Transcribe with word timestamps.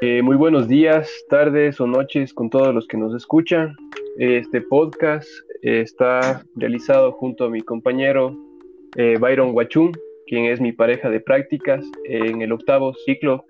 Eh, 0.00 0.22
muy 0.22 0.36
buenos 0.36 0.68
días, 0.68 1.10
tardes 1.28 1.80
o 1.80 1.86
noches 1.88 2.32
con 2.32 2.50
todos 2.50 2.72
los 2.72 2.86
que 2.86 2.96
nos 2.96 3.12
escuchan. 3.16 3.74
Este 4.16 4.60
podcast 4.60 5.28
eh, 5.62 5.80
está 5.80 6.44
realizado 6.54 7.10
junto 7.10 7.46
a 7.46 7.50
mi 7.50 7.62
compañero 7.62 8.36
eh, 8.96 9.16
Byron 9.18 9.56
Huachún, 9.56 9.90
quien 10.28 10.44
es 10.44 10.60
mi 10.60 10.70
pareja 10.70 11.10
de 11.10 11.18
prácticas 11.18 11.84
en 12.04 12.42
el 12.42 12.52
octavo 12.52 12.94
ciclo 13.06 13.44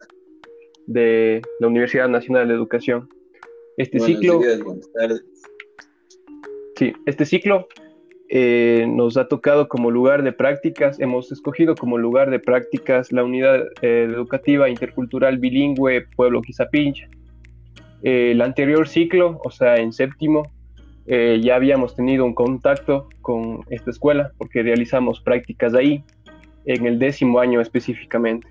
de 0.87 1.43
la 1.61 1.67
Universidad 1.67 2.09
Nacional 2.09 2.49
de 2.49 2.55
Educación. 2.55 3.11
Este 3.77 4.01
ciclo. 4.01 4.41
Sí, 6.77 6.95
este 7.05 7.27
ciclo 7.27 7.69
eh, 8.31 8.85
nos 8.87 9.17
ha 9.17 9.27
tocado 9.27 9.69
como 9.69 9.91
lugar 9.91 10.23
de 10.23 10.33
prácticas, 10.33 11.01
hemos 11.01 11.33
escogido 11.33 11.75
como 11.75 11.97
lugar 11.97 12.31
de 12.31 12.39
prácticas 12.39 13.11
la 13.11 13.25
unidad 13.25 13.63
eh, 13.81 14.07
educativa 14.07 14.69
intercultural 14.69 15.39
bilingüe 15.39 16.07
Pueblo 16.15 16.43
Quizapincha. 16.43 17.09
Eh, 18.03 18.33
el 18.33 18.43
anterior 18.43 18.87
ciclo, 18.87 19.41
o 19.43 19.51
sea, 19.51 19.77
en 19.77 19.93
séptimo, 19.93 20.43
ya 21.11 21.57
habíamos 21.57 21.97
tenido 21.97 22.27
un 22.27 22.35
contacto 22.35 23.09
con 23.23 23.61
esta 23.71 23.91
escuela 23.91 24.31
porque 24.37 24.63
realizamos 24.63 25.23
prácticas 25.23 25.73
ahí, 25.73 26.05
en 26.67 26.85
el 26.85 26.99
décimo 26.99 27.41
año 27.41 27.63
específicamente. 27.63 28.47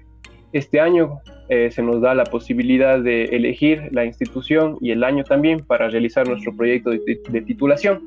Este 0.53 0.79
año 0.79 1.19
se 1.47 1.83
nos 1.83 2.01
da 2.01 2.15
la 2.15 2.23
posibilidad 2.23 2.99
de 2.99 3.25
elegir 3.25 3.89
la 3.91 4.05
institución 4.05 4.79
y 4.81 4.89
el 4.89 5.03
año 5.03 5.23
también 5.23 5.59
para 5.59 5.87
realizar 5.87 6.27
nuestro 6.27 6.51
proyecto 6.55 6.89
de 6.89 7.41
titulación. 7.41 8.01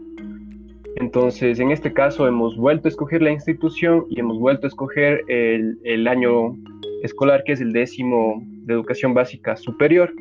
Entonces, 0.97 1.61
en 1.61 1.71
este 1.71 1.93
caso 1.93 2.27
hemos 2.27 2.57
vuelto 2.57 2.89
a 2.89 2.91
escoger 2.91 3.23
la 3.23 3.31
institución 3.31 4.07
y 4.11 4.21
hemos 4.21 4.39
vuelto 4.39 4.67
a 4.67 4.69
escoger 4.69 5.23
el, 5.29 6.09
año 6.09 6.57
escolar, 7.03 7.45
que 7.45 7.53
es 7.53 7.61
el 7.61 7.73
décimo 7.73 8.43
de 8.43 8.75
educación 8.75 9.15
básica 9.15 9.57
superior. 9.57 10.13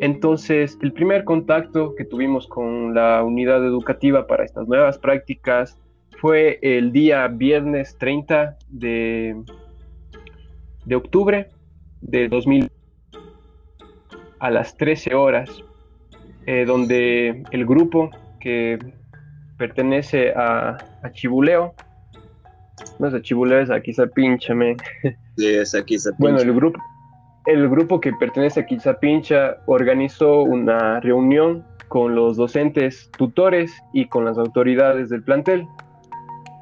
Entonces, 0.00 0.78
el 0.82 0.92
primer 0.92 1.24
contacto 1.24 1.94
que 1.94 2.04
tuvimos 2.04 2.46
con 2.46 2.94
la 2.94 3.22
unidad 3.22 3.64
educativa 3.64 4.26
para 4.26 4.44
estas 4.44 4.68
nuevas 4.68 4.98
prácticas 4.98 5.78
fue 6.20 6.58
el 6.62 6.92
día 6.92 7.26
viernes 7.28 7.96
30 7.98 8.56
de, 8.68 9.36
de 10.84 10.96
octubre 10.96 11.48
de 12.00 12.28
2000 12.28 12.70
a 14.38 14.50
las 14.50 14.76
13 14.76 15.14
horas, 15.14 15.62
eh, 16.46 16.64
donde 16.66 17.42
el 17.50 17.66
grupo 17.66 18.10
que 18.40 18.78
pertenece 19.56 20.32
a, 20.34 20.76
a 21.02 21.10
Chibuleo. 21.12 21.74
No 22.98 23.10
sé, 23.10 23.22
Chibuleo 23.22 23.60
es 23.60 23.70
aquí 23.70 23.92
Pincha, 24.14 24.54
men. 24.54 24.76
Sí, 25.36 25.46
es 25.46 25.74
aquí 25.74 25.96
Bueno, 26.18 26.38
el 26.38 26.54
grupo, 26.54 26.80
el 27.46 27.68
grupo 27.68 28.00
que 28.00 28.12
pertenece 28.12 28.60
a 28.60 28.94
Pincha 28.98 29.56
organizó 29.66 30.42
una 30.42 31.00
reunión 31.00 31.64
con 31.88 32.14
los 32.14 32.36
docentes 32.36 33.10
tutores 33.16 33.72
y 33.92 34.06
con 34.06 34.24
las 34.24 34.38
autoridades 34.38 35.08
del 35.08 35.22
plantel 35.22 35.66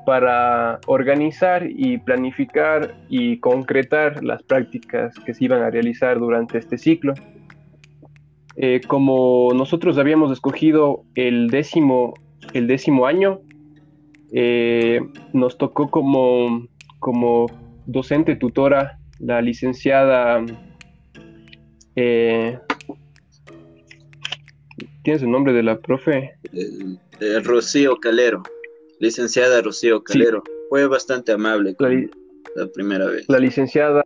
para 0.04 0.80
organizar 0.86 1.66
y 1.66 1.98
planificar 1.98 2.94
y 3.08 3.38
concretar 3.38 4.22
las 4.22 4.42
prácticas 4.42 5.18
que 5.20 5.32
se 5.32 5.44
iban 5.44 5.62
a 5.62 5.70
realizar 5.70 6.18
durante 6.18 6.58
este 6.58 6.76
ciclo. 6.76 7.14
Eh, 8.56 8.80
como 8.86 9.50
nosotros 9.54 9.98
habíamos 9.98 10.30
escogido 10.30 11.04
el 11.14 11.48
décimo 11.48 12.14
el 12.54 12.66
décimo 12.66 13.06
año, 13.06 13.40
eh, 14.32 15.00
nos 15.32 15.58
tocó 15.58 15.90
como, 15.90 16.66
como 17.00 17.46
docente 17.86 18.36
tutora 18.36 18.98
la 19.18 19.42
licenciada... 19.42 20.44
Eh, 21.96 22.58
¿Tienes 25.02 25.22
el 25.22 25.30
nombre 25.30 25.52
de 25.52 25.62
la 25.62 25.78
profe? 25.78 26.32
Rocío 27.44 27.96
Calero, 27.96 28.42
licenciada 29.00 29.60
Rocío 29.60 30.02
Calero. 30.02 30.42
Fue 30.70 30.86
bastante 30.86 31.32
amable 31.32 31.76
la, 31.78 32.66
primera 32.72 33.06
vez. 33.06 33.28
La 33.28 33.38
licenciada 33.38 34.02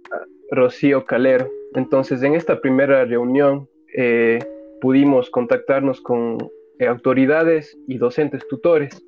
Rocío 0.51 1.05
Calero. 1.05 1.49
Entonces, 1.75 2.23
en 2.23 2.35
esta 2.35 2.61
primera 2.61 3.05
reunión 3.05 3.69
eh, 3.97 4.39
pudimos 4.81 5.31
contactarnos 5.31 6.01
con 6.01 6.39
eh, 6.41 6.58
autoridades 6.87 7.77
y 7.87 7.99
docentes 7.99 8.47
tutores, 8.49 9.03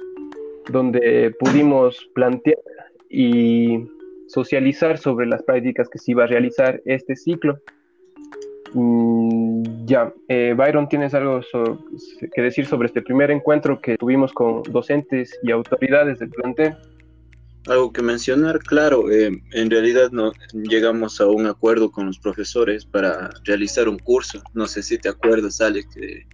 donde 0.68 1.34
pudimos 1.38 2.08
plantear 2.14 2.58
y 3.08 3.86
socializar 4.28 4.98
sobre 4.98 5.26
las 5.26 5.42
prácticas 5.42 5.88
que 5.88 5.98
se 5.98 6.12
iba 6.12 6.24
a 6.24 6.26
realizar 6.26 6.80
este 6.84 7.16
ciclo. 7.16 7.58
Mm, 8.72 9.84
ya, 9.86 10.12
eh, 10.28 10.54
Byron, 10.56 10.88
¿tienes 10.88 11.12
algo 11.14 11.40
que 12.32 12.42
decir 12.42 12.66
sobre 12.66 12.86
este 12.86 13.02
primer 13.02 13.30
encuentro 13.32 13.80
que 13.80 13.96
tuvimos 13.96 14.32
con 14.32 14.62
docentes 14.64 15.36
y 15.42 15.50
autoridades 15.50 16.20
del 16.20 16.30
plantel? 16.30 16.76
Algo 17.66 17.92
que 17.92 18.00
mencionar, 18.00 18.60
claro, 18.60 19.10
eh, 19.10 19.30
en 19.52 19.70
realidad 19.70 20.10
no 20.12 20.32
llegamos 20.52 21.20
a 21.20 21.26
un 21.26 21.46
acuerdo 21.46 21.90
con 21.90 22.06
los 22.06 22.18
profesores 22.18 22.86
para 22.86 23.30
realizar 23.44 23.88
un 23.88 23.98
curso. 23.98 24.40
No 24.54 24.66
sé 24.66 24.82
si 24.82 24.96
te 24.96 25.08
acuerdas, 25.08 25.60
Ale, 25.60 25.82
que 25.92 26.24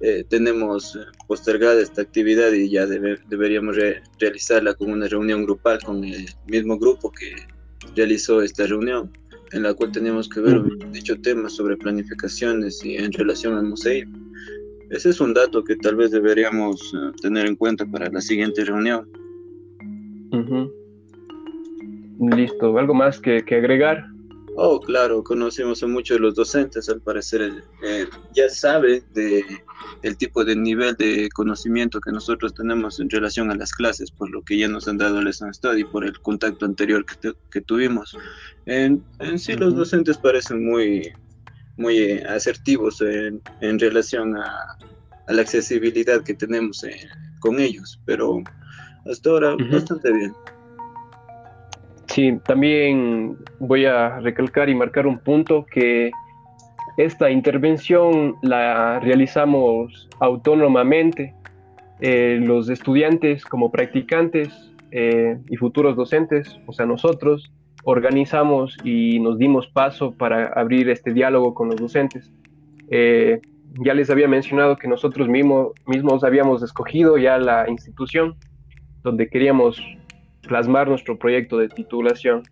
eh, 0.00 0.24
tenemos 0.28 0.98
postergada 1.26 1.80
esta 1.80 2.02
actividad 2.02 2.52
y 2.52 2.68
ya 2.68 2.86
deberíamos 2.86 3.76
realizarla 4.18 4.74
con 4.74 4.90
una 4.90 5.08
reunión 5.08 5.44
grupal 5.44 5.82
con 5.82 6.04
el 6.04 6.26
mismo 6.46 6.78
grupo 6.78 7.10
que 7.10 7.34
realizó 7.94 8.42
esta 8.42 8.66
reunión, 8.66 9.10
en 9.52 9.62
la 9.62 9.72
cual 9.72 9.92
teníamos 9.92 10.28
que 10.28 10.40
ver 10.40 10.62
dicho 10.92 11.18
tema 11.20 11.48
sobre 11.48 11.76
planificaciones 11.76 12.84
y 12.84 12.96
en 12.96 13.12
relación 13.12 13.54
al 13.54 13.64
museo. 13.64 14.06
Ese 14.90 15.10
es 15.10 15.20
un 15.20 15.34
dato 15.34 15.64
que 15.64 15.76
tal 15.76 15.96
vez 15.96 16.10
deberíamos 16.10 16.80
eh, 16.94 17.12
tener 17.22 17.46
en 17.46 17.56
cuenta 17.56 17.86
para 17.86 18.08
la 18.10 18.20
siguiente 18.20 18.64
reunión. 18.64 19.08
Listo, 22.20 22.78
¿algo 22.78 22.94
más 22.94 23.18
que, 23.20 23.42
que 23.44 23.56
agregar? 23.56 24.06
Oh, 24.58 24.80
claro, 24.80 25.22
conocemos 25.22 25.82
a 25.82 25.86
muchos 25.86 26.16
de 26.16 26.20
los 26.22 26.34
docentes, 26.34 26.88
al 26.88 27.02
parecer 27.02 27.62
eh, 27.84 28.06
ya 28.34 28.48
sabe 28.48 29.02
de, 29.12 29.44
el 30.02 30.16
tipo 30.16 30.46
de 30.46 30.56
nivel 30.56 30.96
de 30.96 31.28
conocimiento 31.34 32.00
que 32.00 32.10
nosotros 32.10 32.54
tenemos 32.54 32.98
en 32.98 33.10
relación 33.10 33.50
a 33.50 33.54
las 33.54 33.74
clases, 33.74 34.10
por 34.10 34.30
lo 34.30 34.42
que 34.42 34.56
ya 34.56 34.66
nos 34.66 34.88
han 34.88 34.96
dado 34.96 35.18
el 35.18 35.26
lesson 35.26 35.52
study, 35.52 35.84
por 35.84 36.06
el 36.06 36.18
contacto 36.20 36.64
anterior 36.64 37.04
que, 37.50 37.60
tuvimos. 37.60 38.16
En, 38.64 39.04
sí, 39.36 39.56
los 39.56 39.76
docentes 39.76 40.16
parecen 40.16 40.64
muy, 40.64 41.12
muy 41.76 41.98
eh, 41.98 42.24
asertivos 42.26 43.02
en, 43.02 43.42
en 43.60 43.78
relación 43.78 44.38
a, 44.38 44.78
a, 45.26 45.32
la 45.34 45.42
accesibilidad 45.42 46.24
que 46.24 46.32
tenemos 46.32 46.82
eh, 46.82 46.96
con 47.40 47.60
ellos, 47.60 48.00
pero 48.06 48.42
hasta 49.04 49.28
ahora 49.28 49.54
bastante 49.70 50.10
bien. 50.10 50.32
Sí, 52.16 52.40
también 52.46 53.36
voy 53.58 53.84
a 53.84 54.20
recalcar 54.20 54.70
y 54.70 54.74
marcar 54.74 55.06
un 55.06 55.18
punto 55.18 55.66
que 55.70 56.10
esta 56.96 57.30
intervención 57.30 58.36
la 58.40 59.00
realizamos 59.00 60.08
autónomamente. 60.18 61.34
Eh, 62.00 62.40
los 62.42 62.70
estudiantes 62.70 63.44
como 63.44 63.70
practicantes 63.70 64.72
eh, 64.92 65.38
y 65.50 65.56
futuros 65.58 65.94
docentes, 65.94 66.58
o 66.64 66.72
sea, 66.72 66.86
nosotros 66.86 67.52
organizamos 67.84 68.78
y 68.82 69.20
nos 69.20 69.36
dimos 69.36 69.66
paso 69.66 70.12
para 70.12 70.46
abrir 70.46 70.88
este 70.88 71.12
diálogo 71.12 71.52
con 71.52 71.68
los 71.68 71.76
docentes. 71.76 72.32
Eh, 72.88 73.42
ya 73.84 73.92
les 73.92 74.08
había 74.08 74.26
mencionado 74.26 74.78
que 74.78 74.88
nosotros 74.88 75.28
mismos, 75.28 75.72
mismos 75.86 76.24
habíamos 76.24 76.62
escogido 76.62 77.18
ya 77.18 77.36
la 77.36 77.68
institución 77.68 78.36
donde 79.02 79.28
queríamos 79.28 79.78
plasmar 80.46 80.88
nuestro 80.88 81.18
proyecto 81.18 81.58
de 81.58 81.68
titulación. 81.68 82.42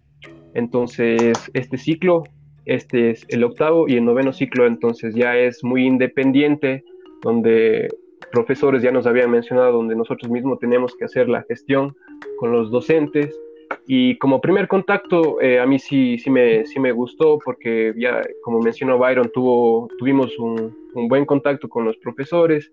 Entonces, 0.55 1.32
este 1.55 1.77
ciclo, 1.78 2.22
este 2.65 3.10
es 3.10 3.27
el 3.28 3.45
octavo 3.45 3.89
y 3.89 3.95
el 3.97 4.04
noveno 4.04 4.33
ciclo, 4.33 4.66
entonces 4.66 5.15
ya 5.15 5.36
es 5.36 5.63
muy 5.65 5.86
independiente, 5.86 6.84
donde 7.22 7.89
profesores 8.33 8.83
ya 8.83 8.91
nos 8.91 9.07
habían 9.07 9.30
mencionado, 9.30 9.72
donde 9.72 9.97
nosotros 9.97 10.30
mismos 10.30 10.59
tenemos 10.59 10.95
que 10.97 11.04
hacer 11.04 11.28
la 11.28 11.42
gestión 11.42 11.95
con 12.39 12.53
los 12.53 12.71
docentes. 12.71 13.39
Y 13.86 14.16
como 14.18 14.41
primer 14.41 14.68
contacto, 14.68 15.41
eh, 15.41 15.59
a 15.59 15.66
mí 15.66 15.78
sí, 15.78 16.18
sí, 16.18 16.30
me, 16.30 16.65
sí 16.66 16.80
me 16.80 16.92
gustó 16.92 17.39
porque 17.45 17.92
ya, 17.97 18.21
como 18.42 18.60
mencionó 18.60 18.98
Byron, 18.98 19.30
tuvo, 19.33 19.89
tuvimos 19.98 20.39
un, 20.39 20.74
un 20.95 21.09
buen 21.09 21.24
contacto 21.24 21.68
con 21.68 21.84
los 21.84 21.97
profesores 21.98 22.72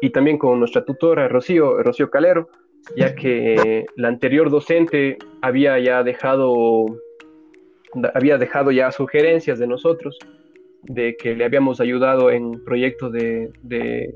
y 0.00 0.10
también 0.10 0.38
con 0.38 0.58
nuestra 0.58 0.84
tutora, 0.84 1.28
Rocío, 1.28 1.82
Rocío 1.82 2.10
Calero, 2.10 2.48
ya 2.96 3.14
que 3.14 3.86
la 3.96 4.08
anterior 4.08 4.50
docente 4.50 5.18
había 5.42 5.78
ya 5.78 6.02
dejado, 6.02 6.86
había 8.14 8.38
dejado 8.38 8.70
ya 8.70 8.90
sugerencias 8.90 9.58
de 9.58 9.66
nosotros, 9.66 10.18
de 10.82 11.16
que 11.16 11.34
le 11.34 11.44
habíamos 11.44 11.80
ayudado 11.80 12.30
en 12.30 12.64
proyectos 12.64 13.12
de, 13.12 13.50
de, 13.62 14.14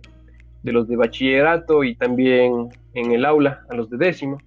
los 0.63 0.89
de 0.89 0.97
bachillerato 0.97 1.85
y 1.85 1.95
también 1.95 2.69
en 2.95 3.13
el 3.13 3.25
aula, 3.25 3.65
a 3.71 3.75
los 3.75 3.91
de 3.91 3.99
décimo. 3.99 4.39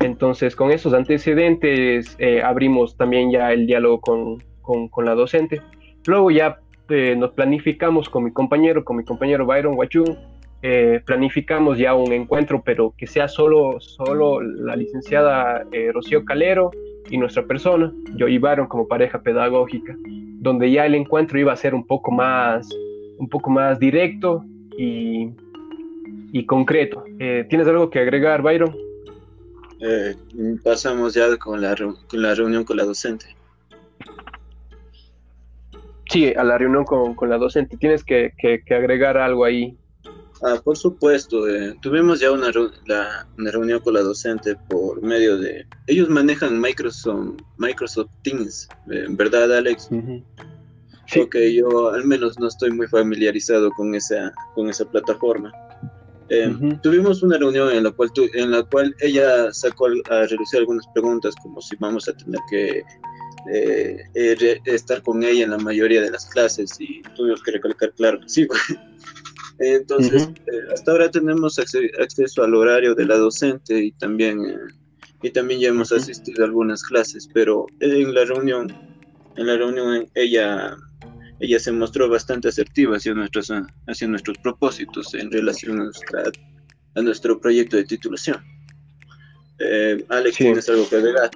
Entonces, 0.00 0.54
con 0.54 0.70
esos 0.70 0.92
antecedentes, 0.92 2.16
eh, 2.18 2.42
abrimos 2.42 2.96
también 2.96 3.30
ya 3.30 3.52
el 3.52 3.66
diálogo 3.66 4.00
con, 4.00 4.42
con, 4.90 5.04
la 5.04 5.14
docente. 5.14 5.62
Luego 6.06 6.30
ya 6.30 6.58
eh, 6.90 7.14
nos 7.16 7.32
planificamos 7.32 8.08
con 8.08 8.24
mi 8.24 8.32
compañero, 8.32 8.84
con 8.84 8.96
mi 8.96 9.04
compañero 9.04 9.46
Byron 9.46 9.76
Huachun, 9.76 10.18
eh, 10.66 11.02
planificamos 11.04 11.76
ya 11.76 11.94
un 11.94 12.10
encuentro, 12.12 12.62
pero 12.64 12.94
que 12.96 13.06
sea 13.06 13.28
solo, 13.28 13.78
solo 13.80 14.40
la 14.40 14.74
licenciada 14.74 15.66
eh, 15.72 15.92
Rocío 15.92 16.24
Calero 16.24 16.70
y 17.10 17.18
nuestra 17.18 17.44
persona, 17.44 17.92
yo 18.16 18.28
y 18.28 18.38
Byron 18.38 18.66
como 18.66 18.88
pareja 18.88 19.20
pedagógica, 19.20 19.94
donde 20.40 20.70
ya 20.70 20.86
el 20.86 20.94
encuentro 20.94 21.38
iba 21.38 21.52
a 21.52 21.56
ser 21.56 21.74
un 21.74 21.86
poco 21.86 22.10
más, 22.10 22.66
un 23.18 23.28
poco 23.28 23.50
más 23.50 23.78
directo 23.78 24.42
y, 24.78 25.28
y 26.32 26.46
concreto. 26.46 27.04
¿Tienes 27.18 27.68
algo 27.68 27.90
que 27.90 27.98
agregar, 27.98 28.40
Byron? 28.40 28.74
pasamos 30.64 31.12
ya 31.12 31.36
con 31.36 31.60
la, 31.60 31.76
con 31.76 32.22
la 32.22 32.34
reunión 32.34 32.64
con 32.64 32.78
la 32.78 32.84
docente. 32.84 33.26
Sí, 36.08 36.32
a 36.34 36.44
la 36.44 36.58
reunión 36.58 36.84
con, 36.84 37.14
con 37.14 37.28
la 37.28 37.38
docente. 37.38 37.76
Tienes 37.76 38.04
que, 38.04 38.32
agregar 38.70 39.18
algo 39.18 39.44
ahí. 39.44 39.76
Ah, 40.44 40.60
por 40.62 40.76
supuesto. 40.76 41.48
Eh, 41.48 41.74
tuvimos 41.80 42.20
ya 42.20 42.30
una, 42.30 42.50
una 43.38 43.50
reunión 43.50 43.80
con 43.80 43.94
la 43.94 44.02
docente 44.02 44.56
por 44.68 45.00
medio 45.02 45.38
de... 45.38 45.66
Ellos 45.86 46.08
manejan 46.10 46.60
Microsoft, 46.60 47.40
Microsoft 47.56 48.10
Teams, 48.22 48.68
eh, 48.90 49.06
¿verdad, 49.08 49.56
Alex? 49.56 49.88
sí. 49.90 50.22
Porque 51.14 51.54
yo 51.54 51.90
al 51.90 52.04
menos 52.04 52.38
no 52.38 52.48
estoy 52.48 52.70
muy 52.70 52.86
familiarizado 52.86 53.70
con 53.72 53.94
esa, 53.94 54.32
con 54.54 54.68
esa 54.70 54.84
plataforma. 54.86 55.52
Eh, 56.30 56.50
tuvimos 56.82 57.22
una 57.22 57.36
reunión 57.36 57.70
en 57.70 57.84
la 57.84 57.90
cual 57.90 58.10
en 58.32 58.50
la 58.50 58.62
cual 58.62 58.94
ella 59.00 59.52
sacó 59.52 59.86
a 59.86 60.26
realizar 60.26 60.60
algunas 60.60 60.86
preguntas 60.94 61.34
como 61.42 61.60
si 61.60 61.76
vamos 61.76 62.08
a 62.08 62.16
tener 62.16 62.40
que 62.48 62.82
eh, 63.52 63.98
eh, 64.14 64.60
estar 64.64 65.02
con 65.02 65.22
ella 65.22 65.44
en 65.44 65.50
la 65.50 65.58
mayoría 65.58 66.00
de 66.00 66.10
las 66.10 66.24
clases 66.26 66.80
y 66.80 67.02
tuvimos 67.14 67.42
que 67.42 67.50
recalcar, 67.52 67.92
claro, 67.92 68.20
sí. 68.26 68.48
Entonces, 69.58 70.28
eh, 70.46 70.60
hasta 70.72 70.92
ahora 70.92 71.10
tenemos 71.10 71.58
acceso 71.58 72.42
al 72.42 72.54
horario 72.54 72.94
de 72.94 73.06
la 73.06 73.16
docente 73.16 73.84
y 73.84 73.92
también, 73.92 74.40
y 75.22 75.30
también 75.30 75.60
ya 75.60 75.68
hemos 75.68 75.92
asistido 75.92 76.42
a 76.42 76.46
algunas 76.46 76.82
clases, 76.82 77.28
pero 77.32 77.66
en 77.80 78.12
la 78.12 78.24
reunión, 78.24 78.72
en 79.36 79.46
la 79.46 79.56
reunión 79.56 80.08
ella, 80.14 80.76
ella 81.40 81.58
se 81.60 81.72
mostró 81.72 82.08
bastante 82.08 82.48
asertiva 82.48 82.96
hacia 82.96 83.14
nuestros, 83.14 83.52
hacia 83.86 84.08
nuestros 84.08 84.38
propósitos 84.38 85.14
en 85.14 85.30
relación 85.30 85.80
a, 85.80 85.90
a 86.98 87.02
nuestro 87.02 87.40
proyecto 87.40 87.76
de 87.76 87.84
titulación. 87.84 88.42
Alex, 90.08 90.36
¿tienes 90.36 90.68
algo 90.68 90.88
que 90.88 90.96
agregar? 90.96 91.30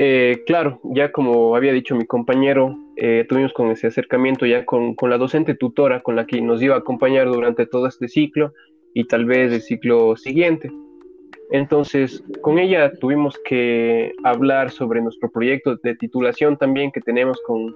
Eh, 0.00 0.44
claro, 0.46 0.80
ya 0.84 1.10
como 1.10 1.56
había 1.56 1.72
dicho 1.72 1.96
mi 1.96 2.06
compañero, 2.06 2.78
eh, 2.96 3.26
tuvimos 3.28 3.52
con 3.52 3.70
ese 3.72 3.88
acercamiento 3.88 4.46
ya 4.46 4.64
con, 4.64 4.94
la 5.02 5.18
docente 5.18 5.56
tutora 5.56 6.02
con 6.02 6.14
la 6.14 6.24
que 6.24 6.40
nos 6.40 6.62
iba 6.62 6.76
a 6.76 6.78
acompañar 6.78 7.26
durante 7.26 7.66
todo 7.66 7.88
este 7.88 8.06
ciclo 8.06 8.52
y 8.94 9.04
tal 9.04 9.24
vez 9.24 9.52
el 9.52 9.60
ciclo 9.60 10.16
siguiente. 10.16 10.70
Entonces, 11.50 12.22
con 12.42 12.60
ella 12.60 12.92
tuvimos 12.92 13.40
que 13.44 14.12
hablar 14.22 14.70
sobre 14.70 15.00
nuestro 15.00 15.30
proyecto 15.30 15.76
de 15.82 15.96
titulación 15.96 16.56
también 16.56 16.92
que 16.92 17.00
tenemos 17.00 17.40
con, 17.44 17.74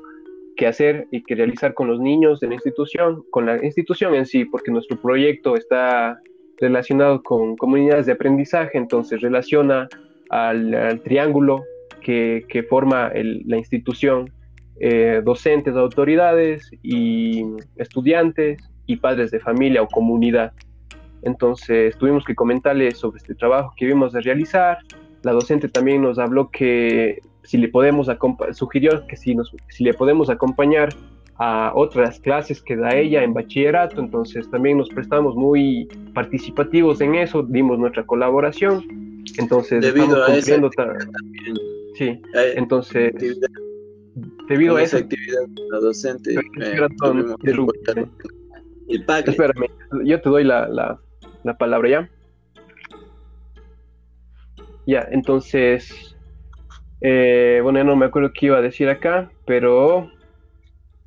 que 0.57 0.69
hacer 0.69 1.09
y 1.11 1.25
que 1.25 1.35
realizar 1.35 1.75
con 1.75 1.89
los 1.89 1.99
niños 1.99 2.39
de 2.39 2.49
la 2.49 2.55
institución, 2.55 3.25
con 3.31 3.47
la 3.47 3.65
institución 3.65 4.15
en 4.15 4.27
sí, 4.27 4.45
porque 4.45 4.71
nuestro 4.71 4.97
proyecto 4.97 5.57
está 5.57 6.21
relacionado 6.59 7.21
con 7.25 7.57
comunidades 7.57 8.07
de 8.07 8.13
aprendizaje, 8.13 8.79
entonces 8.79 9.21
relaciona 9.23 9.89
al 10.29 11.01
triángulo 11.03 11.65
que, 12.03 12.67
forma 12.69 13.11
la 13.15 13.57
institución, 13.57 14.31
eh, 14.81 15.21
docentes, 15.25 15.77
autoridades 15.77 16.71
y 16.83 17.45
estudiantes 17.77 18.59
y 18.87 18.97
padres 18.97 19.31
de 19.31 19.41
familia 19.41 19.83
o 19.83 19.89
comunidad. 19.89 20.53
Entonces 21.23 21.97
tuvimos 21.99 22.25
que 22.25 22.35
comentarles 22.35 22.99
sobre 22.99 23.19
este 23.19 23.35
trabajo 23.35 23.73
que 23.77 23.87
vimos 23.87 24.13
de 24.13 24.21
realizar. 24.21 24.79
La 25.23 25.33
docente 25.33 25.69
también 25.69 26.03
nos 26.03 26.19
habló 26.19 26.51
que 26.51 27.21
si 27.45 27.59
le 27.59 27.69
podemos 27.69 28.09
sugirió 28.53 29.07
que 29.07 29.17
si, 29.17 29.35
nos, 29.35 29.55
si 29.69 29.85
le 29.85 29.95
podemos 29.95 30.31
acompañar 30.31 30.91
a 31.37 31.73
otras 31.75 32.21
clases 32.21 32.63
que 32.63 32.77
da 32.77 32.95
ella 32.95 33.23
en 33.23 33.35
bachillerato, 33.35 34.01
entonces 34.01 34.49
también 34.51 34.79
nos 34.79 34.89
prestamos 34.89 35.35
muy 35.35 35.89
participativos 36.15 37.01
en 37.01 37.15
eso, 37.15 37.43
dimos 37.43 37.79
nuestra 37.79 38.05
colaboración, 38.05 38.85
entonces 39.39 39.81
Debido 39.81 40.07
estamos 40.07 40.27
cumpliendo 40.27 40.71
también. 40.71 41.09
Sí, 41.95 42.23
entonces, 42.57 43.13
debido 44.49 44.77
a 44.77 44.83
esa 44.83 44.99
actividad, 44.99 45.43
la 45.71 45.79
docente, 45.79 46.35
Espérame, 48.89 49.67
yo 50.05 50.21
te 50.21 50.29
doy 50.29 50.45
la, 50.45 50.69
la, 50.69 50.99
la 51.45 51.57
palabra 51.57 51.89
ya. 51.89 52.11
Ya, 54.87 55.07
entonces, 55.11 56.17
eh, 57.01 57.61
bueno, 57.63 57.85
no 57.85 57.95
me 57.95 58.07
acuerdo 58.07 58.33
qué 58.35 58.47
iba 58.47 58.59
a 58.59 58.63
decir 58.63 58.89
acá, 58.89 59.31
pero 59.47 60.11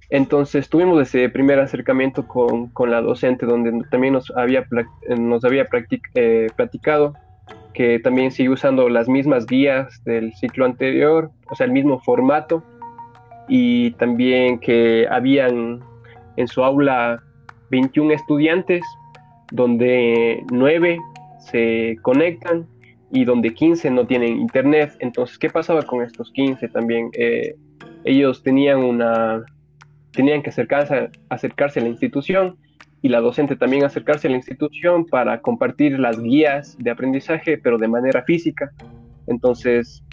entonces 0.10 0.70
tuvimos 0.70 1.02
ese 1.02 1.30
primer 1.30 1.60
acercamiento 1.60 2.28
con, 2.28 2.68
con 2.70 2.92
la 2.92 3.02
docente 3.02 3.46
donde 3.46 3.86
también 3.90 4.14
nos 4.14 4.32
había, 4.32 4.66
nos 5.18 5.44
había 5.44 5.68
eh, 6.14 6.48
platicado 6.56 7.16
que 7.76 8.00
también 8.00 8.32
sigue 8.32 8.50
usando 8.50 8.88
las 8.90 9.08
mismas 9.10 9.46
guías 9.46 10.02
del 10.06 10.34
ciclo 10.34 10.66
anterior, 10.66 11.30
o 11.52 11.56
sea, 11.56 11.66
el 11.66 11.74
mismo 11.74 12.00
formato, 12.00 12.64
y 13.48 13.92
también 13.92 14.60
que 14.60 15.06
habían 15.12 15.82
en 16.38 16.48
su 16.48 16.64
aula 16.64 17.22
21 17.70 18.14
estudiantes, 18.14 18.82
donde 19.52 20.44
9 20.52 20.98
se 21.40 21.98
conectan 22.02 22.66
y 23.12 23.26
donde 23.26 23.54
15 23.54 23.92
no 23.92 24.08
tienen 24.08 24.40
internet. 24.40 24.94
Entonces, 25.00 25.38
¿qué 25.38 25.50
pasaba 25.50 25.84
con 25.84 26.02
estos 26.02 26.32
15 26.32 26.70
también? 26.70 27.10
Eh, 27.14 27.56
ellos 28.06 28.42
tenían 28.42 28.80
una 28.80 29.44
tenían 30.12 30.42
que 30.42 30.50
acercarse, 30.50 31.10
acercarse 31.30 31.82
a 31.82 31.84
la 31.84 31.90
institución 31.90 32.58
y 33.06 33.08
la 33.08 33.22
docente 33.22 33.56
también 33.56 33.84
acercarse 33.84 34.28
a 34.28 34.32
la 34.32 34.38
institución 34.38 35.06
para 35.06 35.40
compartir 35.40 36.00
las 36.00 36.20
guías 36.20 36.76
de 36.80 36.90
aprendizaje, 36.90 37.56
pero 37.56 37.78
de 37.78 37.88
manera 37.88 38.24
física. 38.24 38.72
Entonces, 39.28 40.04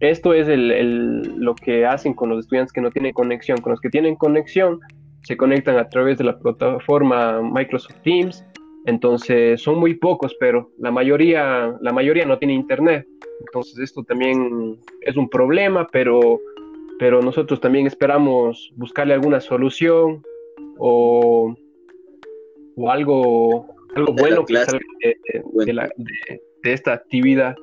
esto 0.00 0.34
es 0.34 0.48
lo 0.48 1.54
que 1.54 1.86
hacen 1.86 2.12
con 2.12 2.28
los 2.28 2.40
estudiantes 2.40 2.72
que 2.72 2.80
no 2.80 2.90
tienen 2.90 3.12
conexión. 3.12 3.60
Con 3.60 3.70
los 3.70 3.80
que 3.80 3.88
tienen 3.88 4.16
conexión, 4.16 4.80
se 5.22 5.36
conectan 5.36 5.78
a 5.78 5.88
través 5.88 6.18
de 6.18 6.24
la 6.24 6.40
plataforma 6.40 7.40
Microsoft 7.40 8.00
Teams. 8.02 8.44
Entonces, 8.84 9.62
son 9.62 9.78
muy 9.78 9.94
pocos, 9.94 10.34
pero 10.40 10.72
la 10.80 10.90
mayoría, 10.90 11.72
la 11.80 11.92
mayoría 11.92 12.26
no 12.26 12.36
tiene 12.36 12.54
internet. 12.54 13.06
Entonces, 13.46 13.78
esto 13.78 14.02
también 14.02 14.76
es 15.02 15.16
un 15.16 15.30
problema, 15.30 15.86
pero, 15.92 16.40
pero 16.98 17.22
nosotros 17.22 17.60
también 17.60 17.86
esperamos 17.86 18.72
buscarle 18.74 19.14
alguna 19.14 19.38
solución 19.38 20.20
o 20.78 21.54
o 22.80 22.90
algo, 22.90 23.74
algo 23.94 24.12
bueno 24.14 24.44
que 24.44 24.56
salga 24.56 24.80
de, 25.02 26.40
esta 26.64 26.94
actividad. 26.94 27.54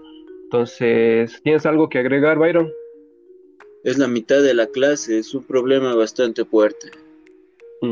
Entonces, 0.44 1.42
¿tienes 1.44 1.66
algo 1.66 1.90
que 1.90 2.00
agregar, 2.00 2.38
Byron? 2.38 2.72
Es 3.84 3.98
la 3.98 4.08
mitad 4.08 4.42
de 4.42 4.54
la 4.54 4.68
clase, 4.68 5.20
es 5.20 5.34
un 5.34 5.44
problema 5.44 5.96
bastante 5.96 6.46
fuerte. 6.46 6.92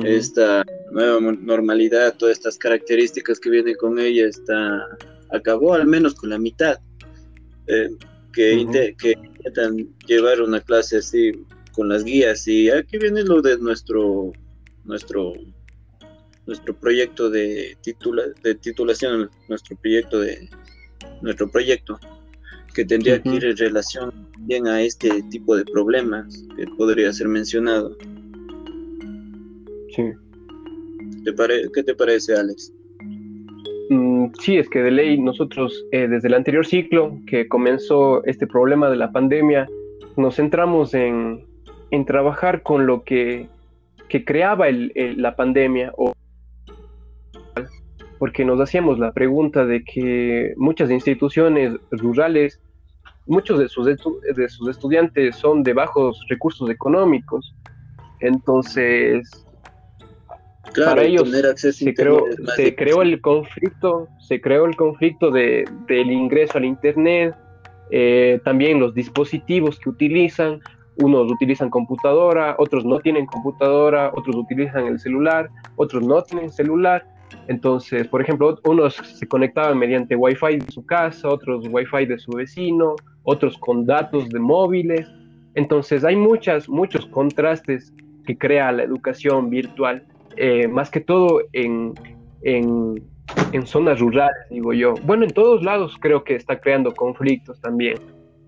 Esta 0.03 0.63
nueva 0.91 1.19
normalidad, 1.19 2.15
todas 2.17 2.37
estas 2.37 2.57
características 2.57 3.39
que 3.39 3.51
vienen 3.51 3.75
con 3.75 3.99
ella, 3.99 4.25
está 4.27 4.87
acabó 5.31 5.73
al 5.73 5.85
menos 5.85 6.15
con 6.15 6.29
la 6.31 6.39
mitad. 6.39 6.79
Eh, 7.67 7.89
que, 8.33 8.95
que 8.99 9.11
intentan 9.11 9.95
llevar 10.05 10.41
una 10.41 10.59
clase 10.59 10.97
así 10.97 11.31
con 11.73 11.89
las 11.89 12.03
guías 12.03 12.47
y 12.47 12.69
aquí 12.69 12.97
viene 12.97 13.23
lo 13.23 13.41
de 13.41 13.57
nuestro 13.57 14.33
nuestro 14.83 15.33
nuestro 16.47 16.75
proyecto 16.75 17.29
de, 17.29 17.77
titula, 17.81 18.23
de 18.43 18.55
titulación, 18.55 19.29
nuestro 19.49 19.75
proyecto 19.77 20.19
de 20.19 20.49
nuestro 21.21 21.49
proyecto 21.49 21.99
que 22.73 22.85
tendría 22.85 23.21
que 23.21 23.29
ir 23.29 23.45
en 23.45 23.57
relación 23.57 24.11
bien 24.39 24.67
a 24.67 24.81
este 24.81 25.23
tipo 25.31 25.55
de 25.55 25.63
problemas 25.63 26.45
que 26.57 26.65
podría 26.77 27.11
ser 27.13 27.27
mencionado. 27.29 27.95
Sí. 29.95 30.11
¿Qué 31.73 31.83
te 31.83 31.95
parece, 31.95 32.35
Alex? 32.35 32.73
Mm, 33.89 34.27
sí, 34.39 34.57
es 34.57 34.69
que 34.69 34.79
de 34.79 34.91
ley 34.91 35.19
nosotros 35.19 35.85
eh, 35.91 36.07
desde 36.07 36.27
el 36.27 36.33
anterior 36.33 36.65
ciclo 36.65 37.19
que 37.27 37.47
comenzó 37.47 38.23
este 38.25 38.47
problema 38.47 38.89
de 38.89 38.95
la 38.95 39.11
pandemia, 39.11 39.67
nos 40.17 40.35
centramos 40.35 40.93
en, 40.93 41.45
en 41.91 42.05
trabajar 42.05 42.63
con 42.63 42.87
lo 42.87 43.03
que, 43.03 43.47
que 44.09 44.25
creaba 44.25 44.67
el, 44.67 44.91
la 45.17 45.35
pandemia 45.35 45.93
o 45.97 46.13
porque 48.25 48.43
nos 48.43 48.59
hacíamos 48.59 48.97
la 48.97 49.11
pregunta 49.11 49.67
de 49.67 49.83
que 49.83 50.55
muchas 50.57 50.89
instituciones 50.89 51.75
rurales, 51.91 52.59
muchos 53.27 53.59
de 53.59 53.69
sus, 53.69 53.85
de 53.85 54.49
sus 54.49 54.67
estudiantes 54.67 55.35
son 55.35 55.61
de 55.61 55.73
bajos 55.73 56.19
recursos 56.27 56.67
económicos 56.71 57.53
Entonces, 58.21 59.45
para 60.75 61.03
ellos 61.03 61.29
se 61.55 61.93
creó, 61.93 62.23
se 62.55 62.75
creó 62.75 63.03
el 63.03 63.21
conflicto, 63.21 64.07
se 64.27 64.41
creó 64.41 64.65
el 64.65 64.75
conflicto 64.75 65.29
de, 65.29 65.69
del 65.87 66.11
ingreso 66.11 66.57
al 66.57 66.65
Internet, 66.65 67.35
eh, 67.91 68.41
también 68.43 68.79
los 68.79 68.95
dispositivos 68.95 69.79
que 69.79 69.89
utilizan, 69.89 70.61
unos 70.95 71.31
utilizan 71.31 71.69
computadora, 71.69 72.55
otros 72.57 72.85
no 72.85 72.99
tienen 73.01 73.27
computadora, 73.27 74.09
otros 74.15 74.35
utilizan 74.35 74.87
el 74.87 74.99
celular, 74.99 75.51
otros 75.75 76.01
no 76.01 76.23
tienen 76.23 76.49
celular. 76.51 77.05
Entonces, 77.47 78.07
por 78.07 78.21
ejemplo, 78.21 78.57
unos 78.65 78.95
se 78.95 79.27
conectaban 79.27 79.77
mediante 79.77 80.15
Wi-Fi 80.15 80.57
de 80.57 80.71
su 80.71 80.85
casa, 80.85 81.29
otros 81.29 81.67
Wi-Fi 81.69 82.05
de 82.05 82.17
su 82.17 82.31
vecino, 82.31 82.95
otros 83.23 83.57
con 83.57 83.85
datos 83.85 84.29
de 84.29 84.39
móviles. 84.39 85.07
Entonces, 85.53 86.03
hay 86.03 86.15
muchas, 86.15 86.67
muchos 86.67 87.05
contrastes 87.07 87.93
que 88.25 88.37
crea 88.37 88.71
la 88.71 88.83
educación 88.83 89.49
virtual, 89.49 90.05
eh, 90.37 90.67
más 90.67 90.89
que 90.89 90.99
todo 90.99 91.41
en, 91.53 91.93
en, 92.41 93.03
en 93.51 93.67
zonas 93.67 93.99
rurales, 93.99 94.49
digo 94.49 94.73
yo. 94.73 94.95
Bueno, 95.03 95.23
en 95.25 95.31
todos 95.31 95.63
lados 95.63 95.95
creo 95.99 96.23
que 96.23 96.35
está 96.35 96.59
creando 96.59 96.93
conflictos 96.93 97.61
también. 97.61 97.97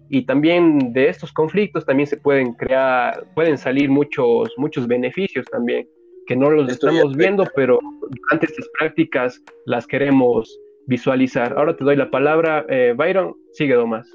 Y 0.09 0.25
también 0.25 0.93
de 0.93 1.09
estos 1.09 1.31
conflictos 1.33 1.85
también 1.85 2.07
se 2.07 2.17
pueden 2.17 2.53
crear, 2.53 3.25
pueden 3.35 3.57
salir 3.57 3.89
muchos, 3.89 4.53
muchos 4.57 4.87
beneficios 4.87 5.45
también 5.51 5.87
que 6.27 6.35
no 6.35 6.51
los 6.51 6.69
estamos 6.69 7.15
viendo, 7.15 7.45
pero 7.55 7.79
durante 8.09 8.45
estas 8.45 8.67
prácticas 8.77 9.41
las 9.65 9.87
queremos 9.87 10.59
visualizar. 10.85 11.57
Ahora 11.57 11.75
te 11.75 11.83
doy 11.83 11.95
la 11.95 12.11
palabra, 12.11 12.65
eh, 12.69 12.93
Byron, 12.95 13.35
sigue 13.53 13.77
más. 13.85 14.07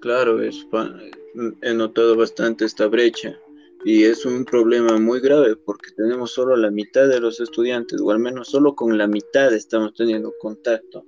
Claro, 0.00 0.40
es, 0.40 0.66
he 1.62 1.74
notado 1.74 2.16
bastante 2.16 2.64
esta 2.64 2.86
brecha 2.86 3.36
y 3.84 4.04
es 4.04 4.24
un 4.24 4.44
problema 4.44 4.98
muy 4.98 5.20
grave 5.20 5.56
porque 5.56 5.90
tenemos 5.96 6.32
solo 6.32 6.56
la 6.56 6.70
mitad 6.70 7.08
de 7.08 7.20
los 7.20 7.40
estudiantes, 7.40 8.00
o 8.00 8.10
al 8.10 8.18
menos 8.18 8.48
solo 8.48 8.74
con 8.74 8.96
la 8.96 9.06
mitad 9.06 9.52
estamos 9.52 9.94
teniendo 9.94 10.32
contacto. 10.40 11.04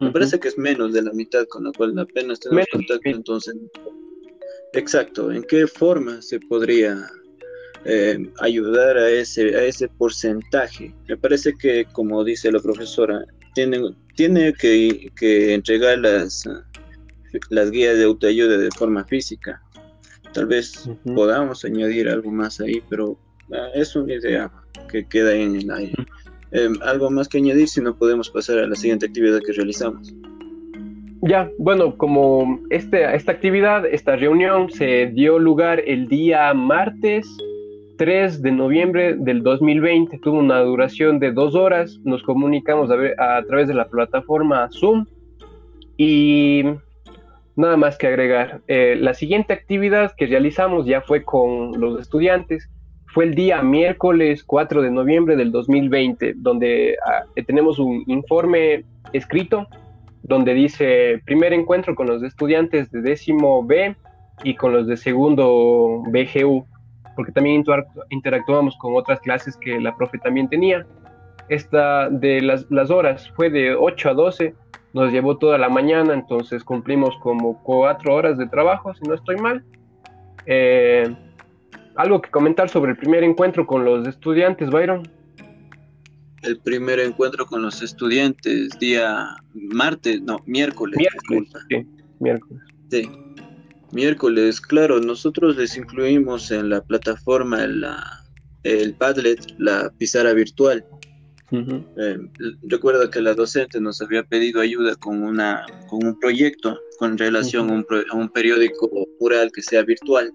Me 0.00 0.10
parece 0.10 0.40
que 0.40 0.48
es 0.48 0.58
menos 0.58 0.92
de 0.92 1.02
la 1.02 1.12
mitad 1.12 1.46
con 1.46 1.62
la 1.62 1.70
cual 1.72 1.96
apenas 1.96 2.40
tenemos 2.40 2.66
contacto, 2.72 3.08
entonces, 3.08 3.54
exacto, 4.72 5.30
¿en 5.30 5.44
qué 5.44 5.68
forma 5.68 6.20
se 6.20 6.40
podría 6.40 7.08
eh, 7.84 8.30
ayudar 8.40 8.96
a 8.96 9.10
ese, 9.10 9.56
a 9.56 9.64
ese 9.64 9.88
porcentaje. 9.88 10.94
Me 11.08 11.16
parece 11.16 11.54
que, 11.54 11.84
como 11.92 12.22
dice 12.22 12.52
la 12.52 12.60
profesora, 12.60 13.24
tiene, 13.54 13.80
tiene 14.14 14.52
que, 14.52 15.10
que 15.16 15.54
entregar 15.54 15.98
las, 15.98 16.48
las 17.50 17.70
guías 17.70 17.96
de 17.96 18.04
autoayuda 18.04 18.58
de 18.58 18.70
forma 18.70 19.04
física. 19.04 19.60
Tal 20.32 20.46
vez 20.46 20.88
podamos 21.04 21.64
añadir 21.64 22.08
algo 22.08 22.30
más 22.30 22.60
ahí, 22.60 22.82
pero 22.88 23.18
ah, 23.52 23.68
es 23.74 23.94
una 23.96 24.14
idea 24.14 24.50
que 24.90 25.06
queda 25.06 25.34
en 25.34 25.56
el 25.56 25.70
aire. 25.70 26.06
Em, 26.52 26.74
algo 26.82 27.10
más 27.10 27.28
que 27.28 27.38
añadir 27.38 27.68
si 27.68 27.80
no 27.80 27.96
podemos 27.96 28.30
pasar 28.30 28.58
a 28.58 28.66
la 28.66 28.74
siguiente 28.74 29.06
actividad 29.06 29.40
que 29.44 29.52
realizamos. 29.52 30.14
Ya, 31.22 31.50
bueno, 31.58 31.96
como 31.96 32.60
este, 32.70 33.14
esta 33.14 33.32
actividad, 33.32 33.86
esta 33.86 34.16
reunión 34.16 34.70
se 34.70 35.06
dio 35.06 35.38
lugar 35.38 35.80
el 35.86 36.08
día 36.08 36.52
martes 36.52 37.26
3 38.02 38.42
de 38.42 38.50
noviembre 38.50 39.14
del 39.14 39.44
2020. 39.44 40.18
Tuvo 40.18 40.40
una 40.40 40.58
duración 40.58 41.20
de 41.20 41.30
dos 41.30 41.54
horas. 41.54 42.00
Nos 42.02 42.24
comunicamos 42.24 42.90
a, 42.90 43.42
través 43.46 43.68
de 43.68 43.74
la 43.74 43.86
plataforma 43.86 44.68
Zoom. 44.72 45.06
Y 45.96 46.64
nada 47.54 47.76
más 47.76 47.96
que 47.96 48.08
agregar. 48.08 48.60
Eh, 48.66 48.96
la 48.98 49.14
siguiente 49.14 49.52
actividad 49.52 50.16
que 50.16 50.26
realizamos 50.26 50.84
ya 50.84 51.02
fue 51.02 51.22
con 51.22 51.80
los 51.80 52.00
estudiantes. 52.00 52.68
Fue 53.14 53.22
el 53.22 53.36
día 53.36 53.62
miércoles 53.62 54.42
4 54.42 54.82
de 54.82 54.90
noviembre 54.90 55.36
del 55.36 55.52
2020, 55.52 56.32
donde 56.38 56.96
ah, 57.06 57.22
tenemos 57.46 57.78
un 57.78 58.02
informe 58.08 58.82
escrito 59.12 59.68
donde 60.24 60.54
dice 60.54 61.22
primer 61.24 61.52
encuentro 61.52 61.94
con 61.94 62.08
los 62.08 62.24
estudiantes 62.24 62.90
de 62.90 63.00
décimo 63.00 63.64
B 63.64 63.94
y 64.42 64.56
con 64.56 64.72
los 64.72 64.88
de 64.88 64.96
segundo 64.96 66.02
BGU 66.10 66.66
porque 67.16 67.32
también 67.32 67.64
interactuamos 68.10 68.76
con 68.76 68.94
otras 68.94 69.20
clases 69.20 69.56
que 69.56 69.80
la 69.80 69.96
profe 69.96 70.18
también 70.18 70.48
tenía. 70.48 70.86
Esta 71.48 72.08
de 72.08 72.40
las, 72.40 72.70
las, 72.70 72.90
horas 72.90 73.30
fue 73.36 73.50
de 73.50 73.74
8 73.74 74.10
a 74.10 74.14
12, 74.14 74.54
nos 74.94 75.12
llevó 75.12 75.38
toda 75.38 75.58
la 75.58 75.68
mañana, 75.68 76.14
entonces 76.14 76.64
cumplimos 76.64 77.16
como 77.18 77.62
4 77.62 78.14
horas 78.14 78.38
de 78.38 78.46
trabajo, 78.46 78.94
si 78.94 79.02
no 79.02 79.14
estoy 79.14 79.36
mal. 79.36 79.64
Eh, 80.46 81.14
algo 81.96 82.20
que 82.20 82.30
comentar 82.30 82.68
sobre 82.68 82.92
el 82.92 82.96
primer 82.96 83.22
encuentro 83.24 83.66
con 83.66 83.84
los 83.84 84.06
estudiantes, 84.06 84.70
Byron. 84.70 85.02
El 86.42 86.58
primer 86.58 86.98
encuentro 87.00 87.46
con 87.46 87.62
los 87.62 87.82
estudiantes, 87.82 88.70
día 88.78 89.36
martes, 89.54 90.20
no, 90.22 90.38
miércoles. 90.46 90.96
Miércoles, 90.98 91.52
sí, 91.68 91.86
miércoles. 92.18 92.62
Sí. 92.90 93.08
Miércoles, 93.92 94.60
claro, 94.60 95.00
nosotros 95.00 95.56
les 95.56 95.76
incluimos 95.76 96.50
en 96.50 96.70
la 96.70 96.82
plataforma 96.82 97.66
la, 97.66 98.24
el 98.62 98.94
Padlet, 98.94 99.38
la 99.58 99.92
pizarra 99.98 100.32
virtual. 100.32 100.84
Eh, 101.50 102.16
recuerdo 102.62 103.10
que 103.10 103.20
la 103.20 103.34
docente 103.34 103.78
nos 103.78 104.00
había 104.00 104.22
pedido 104.22 104.62
ayuda 104.62 104.96
con, 104.96 105.22
una, 105.22 105.66
con 105.90 106.06
un 106.06 106.18
proyecto 106.18 106.80
con 106.98 107.18
relación 107.18 107.68
a, 107.68 108.14
un, 108.14 108.28
periódico 108.30 108.88
mural 109.20 109.52
que 109.52 109.60
sea 109.60 109.82
virtual. 109.82 110.32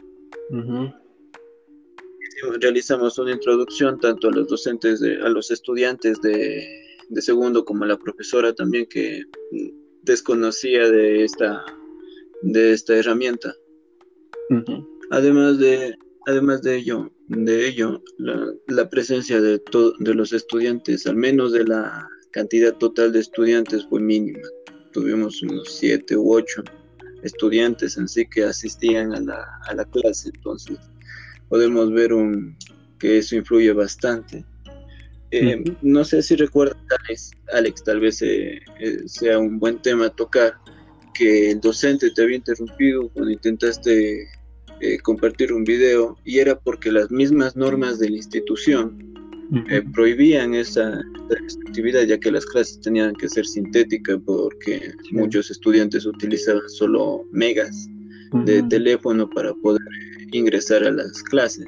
Realizamos 2.62 3.18
una 3.18 3.32
introducción 3.32 4.00
tanto 4.00 4.28
a 4.28 4.32
los 4.32 4.48
docentes, 4.48 5.00
de, 5.00 5.16
a 5.16 5.30
los 5.30 5.50
estudiantes 5.50 6.22
de, 6.22 6.64
de 7.10 7.22
segundo 7.24 7.66
como 7.66 7.86
a 7.86 7.88
la 7.88 7.98
profesora 7.98 8.54
también 8.54 8.86
que 8.86 9.24
desconocía 10.04 10.88
de 10.92 11.24
esta 11.24 11.66
de 12.42 12.74
esta 12.74 12.96
herramienta. 12.96 13.54
Además 15.12 15.60
de 15.60 15.96
además 16.28 16.62
de 16.62 16.76
ello, 16.76 17.12
de 17.30 17.68
ello 17.68 18.04
la, 18.68 18.90
presencia 18.90 19.40
de, 19.42 19.62
de 20.00 20.14
los 20.14 20.34
estudiantes, 20.34 21.08
al 21.08 21.16
menos 21.16 21.54
de 21.54 21.64
la 21.64 22.08
cantidad 22.32 22.76
total 22.76 23.14
de 23.14 23.20
estudiantes 23.20 23.86
fue 23.90 24.02
mínima. 24.02 24.48
Tuvimos 24.92 25.42
unos 25.42 25.74
siete 25.74 26.18
u 26.18 26.34
ocho 26.34 26.64
estudiantes 27.24 27.98
en 27.98 28.08
sí 28.08 28.26
que 28.28 28.44
asistían 28.44 29.14
a 29.14 29.22
la, 29.22 29.46
a 29.68 29.76
la 29.76 29.86
clase, 29.86 30.30
entonces 30.36 30.78
podemos 31.50 31.92
ver 31.92 32.14
un, 32.14 32.56
que 33.00 33.18
eso 33.18 33.36
influye 33.36 33.72
bastante. 33.72 34.46
Eh, 35.32 35.64
no 35.82 36.06
sé 36.06 36.22
si 36.22 36.36
recuerdas, 36.36 36.78
Alex, 37.06 37.32
Alex 37.54 37.84
tal 37.84 38.00
vez 38.00 38.22
eh, 38.22 38.60
eh, 38.80 39.00
sea 39.08 39.40
un 39.40 39.60
buen 39.60 39.82
tema 39.82 40.10
tocar, 40.10 40.58
que 41.18 41.52
el 41.52 41.60
docente 41.60 42.12
te 42.12 42.22
había 42.22 42.38
interrumpido 42.38 43.10
cuando 43.10 43.32
intentaste 43.32 44.28
eh, 44.80 45.00
compartir 45.00 45.52
un 45.52 45.64
video 45.64 46.16
y 46.24 46.38
era 46.40 46.58
porque 46.60 46.92
las 46.92 47.10
mismas 47.10 47.56
normas 47.56 47.98
de 48.00 48.10
la 48.12 48.18
institución 48.18 49.14
eh, 49.72 49.82
prohibían 49.94 50.54
esa, 50.54 51.02
actividad 51.68 52.04
ya 52.04 52.20
que 52.20 52.32
las 52.32 52.46
clases 52.46 52.80
tenían 52.82 53.16
que 53.16 53.28
ser 53.28 53.46
sintéticas 53.46 54.20
porque 54.26 54.92
muchos 55.12 55.50
estudiantes 55.50 56.06
utilizaban 56.06 56.70
solo 56.70 57.24
megas 57.32 57.88
de 58.46 58.62
teléfono 58.64 59.28
para 59.30 59.54
poder 59.56 59.82
ingresar 60.32 60.84
a 60.84 60.92
las 60.92 61.24
clases. 61.24 61.66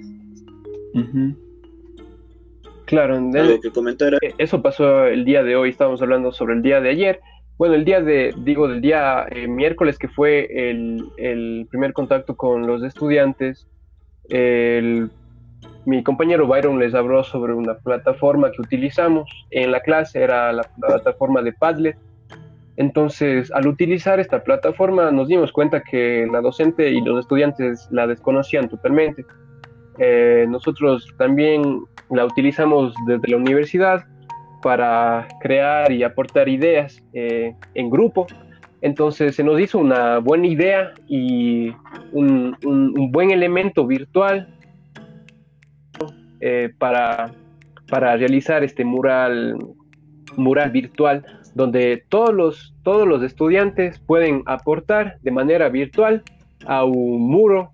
Claro, 2.85 3.15
¿Algo 3.15 3.61
que 3.61 3.71
comentar? 3.71 4.13
Eh, 4.15 4.33
eso 4.37 4.61
pasó 4.61 5.05
el 5.05 5.23
día 5.25 5.43
de 5.43 5.55
hoy, 5.55 5.69
estábamos 5.69 6.01
hablando 6.01 6.31
sobre 6.31 6.55
el 6.55 6.61
día 6.61 6.81
de 6.81 6.89
ayer 6.89 7.19
bueno, 7.59 7.75
el 7.75 7.85
día 7.85 8.01
de, 8.01 8.33
digo, 8.37 8.67
del 8.67 8.81
día 8.81 9.27
eh, 9.29 9.47
miércoles 9.47 9.99
que 9.99 10.07
fue 10.07 10.47
el, 10.71 11.67
primer 11.69 11.93
contacto 11.93 12.35
con 12.35 12.65
los 12.65 12.81
estudiantes, 12.81 13.67
mi 15.85 16.03
compañero 16.03 16.47
Byron 16.47 16.79
les 16.79 16.93
habló 16.93 17.23
sobre 17.23 17.53
una 17.53 17.75
plataforma 17.75 18.51
que 18.51 18.61
utilizamos 18.61 19.29
en 19.51 19.71
la 19.71 19.81
clase, 19.81 20.21
era 20.21 20.51
la 20.53 20.63
plataforma 20.79 21.41
de 21.41 21.53
Padlet. 21.53 21.97
Entonces, 22.77 23.51
al 23.51 23.67
utilizar 23.67 24.19
esta 24.19 24.43
plataforma 24.43 25.11
nos 25.11 25.27
dimos 25.27 25.51
cuenta 25.51 25.81
que 25.81 26.25
la 26.31 26.39
docente 26.39 26.89
y 26.91 27.01
los 27.01 27.19
estudiantes 27.19 27.89
la 27.91 28.07
desconocían 28.07 28.69
totalmente. 28.69 29.25
Eh, 29.97 30.45
nosotros 30.47 31.13
también 31.17 31.81
la 32.09 32.23
utilizamos 32.23 32.93
desde 33.05 33.27
la 33.27 33.35
universidad 33.35 34.05
para 34.61 35.27
crear 35.41 35.91
y 35.91 36.03
aportar 36.03 36.49
ideas 36.49 37.03
eh, 37.13 37.55
en 37.73 37.89
grupo. 37.89 38.27
Entonces 38.81 39.35
se 39.35 39.43
nos 39.43 39.59
hizo 39.59 39.77
una 39.79 40.19
buena 40.19 40.47
idea 40.47 40.93
y 41.07 41.73
un, 42.11 42.55
buen 43.11 43.31
elemento 43.31 43.85
virtual 43.85 44.47
eh, 46.39 46.71
para, 46.77 47.31
para 47.89 48.15
realizar 48.15 48.63
este 48.63 48.85
mural, 48.85 49.57
mural 50.37 50.71
virtual 50.71 51.25
donde 51.53 52.03
todos 52.09 52.33
los, 52.33 52.73
todos 52.83 53.07
los 53.07 53.23
estudiantes 53.23 53.99
pueden 53.99 54.43
aportar 54.45 55.17
de 55.21 55.31
manera 55.31 55.69
virtual 55.69 56.23
a 56.65 56.85
un 56.85 57.21
muro. 57.21 57.71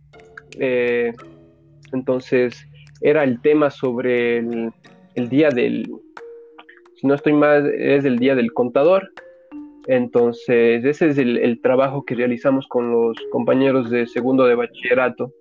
Eh, 0.60 1.14
entonces, 1.94 2.68
era 3.02 3.24
el 3.24 3.42
tema 3.42 3.70
sobre 3.70 4.40
el, 4.40 5.30
día 5.30 5.50
del, 5.50 5.88
no 7.06 7.14
estoy 7.14 7.34
mal, 7.34 7.74
es 7.74 8.06
el 8.06 8.20
día 8.20 8.36
del 8.36 8.54
contador. 8.54 9.10
Entonces, 9.88 10.84
ese 10.84 11.10
es 11.10 11.18
el, 11.18 11.62
trabajo 11.62 12.04
que 12.04 12.16
realizamos 12.16 12.68
con 12.68 12.92
los 12.92 13.18
compañeros 13.32 13.90
de 13.90 14.08
segundo 14.08 14.46
de 14.46 14.56
bachillerato. 14.56 15.32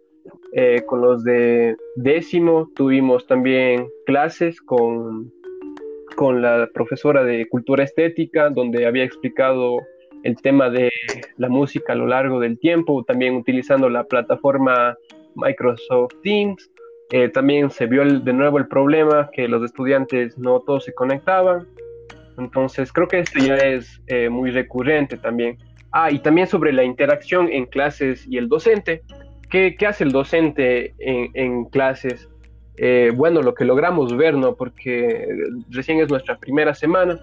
Eh, 0.52 0.82
con 0.86 1.00
los 1.00 1.24
de 1.24 1.76
décimo 1.96 2.70
tuvimos 2.74 3.26
también 3.26 3.88
clases 4.06 4.60
con, 4.60 5.32
con 6.16 6.42
la 6.42 6.68
profesora 6.72 7.24
de 7.24 7.48
cultura 7.48 7.84
estética, 7.84 8.50
donde 8.50 8.86
había 8.86 9.04
explicado 9.04 9.78
el 10.22 10.36
tema 10.36 10.70
de 10.70 10.90
la 11.36 11.48
música 11.48 11.92
a 11.92 11.96
lo 11.96 12.06
largo 12.06 12.40
del 12.40 12.58
tiempo, 12.58 13.04
también 13.04 13.36
utilizando 13.36 13.88
la 13.88 14.04
plataforma 14.04 14.96
Microsoft 15.34 16.14
Teams. 16.22 16.70
Eh, 17.10 17.28
también 17.28 17.70
se 17.70 17.86
vio 17.86 18.04
de 18.04 18.32
nuevo 18.32 18.58
el 18.58 18.66
problema 18.66 19.30
que 19.32 19.46
los 19.46 19.62
estudiantes 19.64 20.38
no 20.38 20.60
todos 20.60 20.84
se 20.84 20.94
conectaban. 20.94 21.66
Entonces 22.38 22.92
creo 22.92 23.06
que 23.06 23.20
esto 23.20 23.38
ya 23.38 23.56
es 23.56 24.02
eh, 24.06 24.28
muy 24.28 24.50
recurrente 24.50 25.16
también. 25.16 25.58
Ah, 25.92 26.10
y 26.10 26.18
también 26.18 26.46
sobre 26.46 26.72
la 26.72 26.82
interacción 26.82 27.48
en 27.50 27.66
clases 27.66 28.26
y 28.28 28.38
el 28.38 28.48
docente. 28.48 29.02
¿Qué, 29.50 29.76
qué 29.78 29.86
hace 29.86 30.04
el 30.04 30.10
docente 30.10 30.94
en, 30.98 31.30
en 31.34 31.64
clases? 31.66 32.28
Eh, 32.76 33.12
bueno, 33.14 33.40
lo 33.42 33.54
que 33.54 33.64
logramos 33.64 34.16
ver, 34.16 34.34
¿no? 34.34 34.56
Porque 34.56 35.28
recién 35.70 36.00
es 36.00 36.10
nuestra 36.10 36.36
primera 36.38 36.74
semana. 36.74 37.20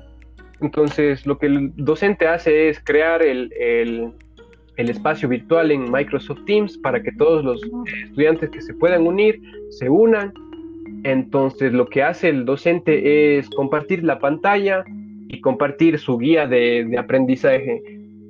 Entonces, 0.62 1.26
lo 1.26 1.38
que 1.38 1.48
el 1.48 1.74
docente 1.76 2.28
hace 2.28 2.70
es 2.70 2.80
crear 2.80 3.24
el, 3.24 3.52
el, 3.60 4.14
el 4.78 4.90
espacio 4.90 5.28
virtual 5.30 5.72
en 5.72 5.92
Microsoft 5.92 6.46
Teams 6.46 6.78
para 6.78 7.02
que 7.02 7.12
todos 7.14 7.44
los 7.44 7.62
estudiantes 8.04 8.50
que 8.50 8.62
se 8.62 8.74
puedan 8.74 9.06
unir 9.06 9.42
se 9.70 9.90
unan. 9.90 10.34
Entonces, 11.04 11.74
lo 11.74 11.88
que 11.88 12.04
hace 12.04 12.30
el 12.30 12.46
docente 12.46 13.38
es 13.38 13.50
compartir 13.50 14.04
la 14.04 14.20
pantalla 14.20 14.84
y 15.28 15.42
compartir 15.42 15.98
su 16.00 16.18
guía 16.18 16.48
de, 16.48 16.86
de 16.86 16.98
aprendizaje. 16.98 17.82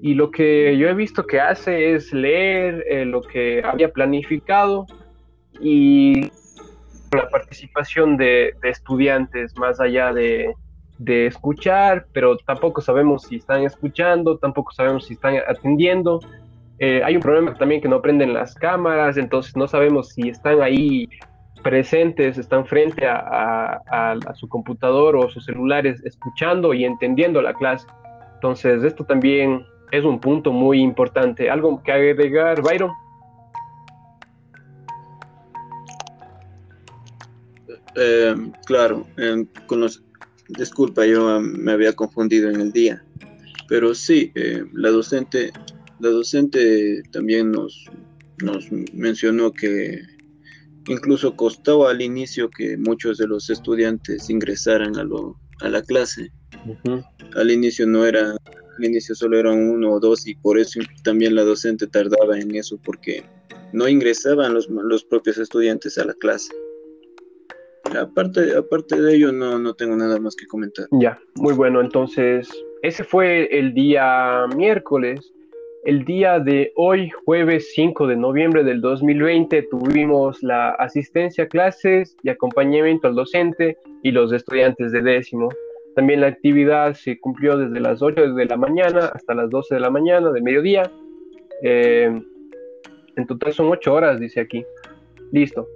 Y 0.01 0.15
lo 0.15 0.31
que 0.31 0.75
yo 0.77 0.89
he 0.89 0.95
visto 0.95 1.27
que 1.27 1.39
hace 1.39 1.93
es 1.93 2.11
leer 2.11 2.83
eh, 2.89 3.05
lo 3.05 3.21
que 3.21 3.61
había 3.63 3.91
planificado 3.91 4.87
y 5.61 6.31
la 7.11 7.29
participación 7.29 8.17
de, 8.17 8.55
estudiantes 8.63 9.55
más 9.57 9.79
allá 9.79 10.11
de, 10.11 10.55
escuchar, 11.07 12.05
pero 12.13 12.37
tampoco 12.37 12.81
sabemos 12.81 13.23
si 13.23 13.37
están 13.37 13.63
escuchando, 13.63 14.37
tampoco 14.37 14.71
sabemos 14.71 15.05
si 15.05 15.13
están 15.13 15.35
atendiendo. 15.47 16.19
Eh, 16.79 17.01
hay 17.03 17.15
un 17.15 17.21
problema 17.21 17.53
también 17.53 17.81
que 17.81 17.87
no 17.87 18.01
prenden 18.01 18.33
las 18.33 18.55
cámaras, 18.55 19.17
entonces 19.17 19.55
no 19.55 19.67
sabemos 19.67 20.09
si 20.09 20.29
están 20.29 20.61
ahí 20.61 21.07
presentes, 21.61 22.37
están 22.37 22.65
frente 22.65 23.05
a, 23.07 23.79
su 24.33 24.49
computador 24.49 25.15
o 25.15 25.29
sus 25.29 25.45
celulares 25.45 26.03
escuchando 26.05 26.73
y 26.73 26.85
entendiendo 26.85 27.41
la 27.41 27.53
clase. 27.53 27.85
Entonces 28.35 28.83
esto 28.83 29.03
también 29.05 29.63
es 29.91 30.03
un 30.03 30.19
punto 30.19 30.51
muy 30.51 30.81
importante. 30.81 31.49
¿Algo 31.49 31.81
que 31.83 31.91
agregar, 31.91 32.61
Byron? 32.61 32.91
Eh, 37.95 38.35
claro, 38.65 39.05
con 39.67 39.81
los, 39.81 40.03
disculpa, 40.57 41.05
yo 41.05 41.39
me 41.41 41.71
había 41.71 41.93
confundido 41.93 42.49
en 42.49 42.61
el 42.61 42.71
día, 42.71 43.03
pero 43.67 43.93
sí, 43.95 44.31
eh, 44.35 44.63
la 44.73 44.89
docente, 44.89 45.51
la 45.99 46.09
docente 46.09 47.03
también 47.11 47.51
nos, 47.51 47.85
nos 48.43 48.71
mencionó 48.93 49.51
que 49.51 50.01
incluso 50.87 51.35
costaba 51.35 51.91
al 51.91 52.01
inicio 52.01 52.49
que 52.49 52.77
muchos 52.77 53.17
de 53.17 53.27
los 53.27 53.49
estudiantes 53.49 54.29
ingresaran 54.29 54.97
a, 54.97 55.03
lo, 55.03 55.39
a 55.61 55.69
la 55.69 55.81
clase. 55.81 56.31
Al 57.35 57.51
inicio 57.51 57.87
no 57.87 58.05
era, 58.05 58.31
al 58.31 58.85
inicio 58.85 59.15
solo 59.15 59.37
eran 59.37 59.57
uno 59.57 59.93
o 59.93 59.99
dos 59.99 60.27
y 60.27 60.35
por 60.35 60.59
eso 60.59 60.79
también 61.03 61.35
la 61.35 61.43
docente 61.43 61.87
tardaba 61.87 62.37
en 62.37 62.55
eso 62.55 62.79
porque 62.83 63.23
no 63.73 63.87
ingresaban 63.87 64.53
los, 64.53 64.67
los 64.69 65.03
propios 65.03 65.37
estudiantes 65.37 65.97
a 65.97 66.05
la 66.05 66.13
clase. 66.15 66.51
Aparte, 67.99 68.55
aparte 68.57 69.01
de 69.01 69.15
ello, 69.15 69.31
no, 69.31 69.59
no 69.59 69.73
tengo 69.73 69.95
nada 69.95 70.19
más 70.19 70.35
que 70.35 70.45
comentar. 70.47 70.85
Ya, 70.91 71.19
muy 71.35 71.53
bueno. 71.53 71.81
Entonces, 71.81 72.49
ese 72.81 73.03
fue 73.03 73.47
el 73.57 73.73
día 73.73 74.45
miércoles. 74.55 75.33
El 75.83 76.05
día 76.05 76.39
de 76.39 76.71
hoy, 76.75 77.09
jueves 77.25 77.71
5 77.73 78.05
de 78.05 78.15
noviembre 78.15 78.63
del 78.63 78.81
2020, 78.81 79.63
tuvimos 79.63 80.43
la 80.43 80.69
asistencia 80.71 81.45
a 81.45 81.47
clases 81.47 82.15
y 82.21 82.29
acompañamiento 82.29 83.07
al 83.07 83.15
docente 83.15 83.77
y 84.03 84.11
los 84.11 84.31
estudiantes 84.31 84.91
de 84.91 85.01
décimo. 85.01 85.49
También 85.95 86.21
la 86.21 86.27
actividad 86.27 86.93
se 86.93 87.19
cumplió 87.19 87.57
desde 87.57 87.79
las 87.79 88.01
8 88.01 88.33
de 88.33 88.45
la 88.45 88.57
mañana 88.57 89.07
hasta 89.13 89.33
las 89.33 89.49
12 89.49 89.75
de 89.75 89.81
la 89.81 89.89
mañana, 89.89 90.31
de 90.31 90.41
mediodía. 90.41 90.91
Eh, 91.63 92.21
en 93.15 93.27
total 93.27 93.51
son 93.53 93.67
8 93.67 93.93
horas, 93.93 94.19
dice 94.19 94.39
aquí. 94.39 94.63
Listo. 95.31 95.67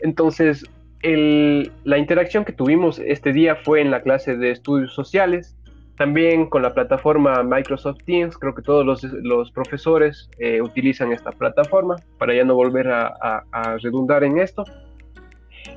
Entonces, 0.00 0.64
la 1.02 1.98
interacción 1.98 2.44
que 2.44 2.52
tuvimos 2.52 3.00
este 3.00 3.32
día 3.32 3.56
fue 3.56 3.80
en 3.80 3.90
la 3.90 4.02
clase 4.02 4.36
de 4.36 4.52
estudios 4.52 4.94
sociales, 4.94 5.56
también 5.96 6.48
con 6.48 6.62
la 6.62 6.72
plataforma 6.72 7.42
Microsoft 7.42 7.98
Teams. 8.04 8.38
Creo 8.38 8.54
que 8.54 8.62
todos 8.62 9.04
los, 9.22 9.50
profesores 9.50 10.30
eh, 10.38 10.62
utilizan 10.62 11.12
esta 11.12 11.32
plataforma 11.32 11.96
para 12.18 12.34
ya 12.34 12.44
no 12.44 12.54
volver 12.54 12.88
a, 12.88 13.44
redundar 13.82 14.24
en 14.24 14.38
esto. 14.38 14.64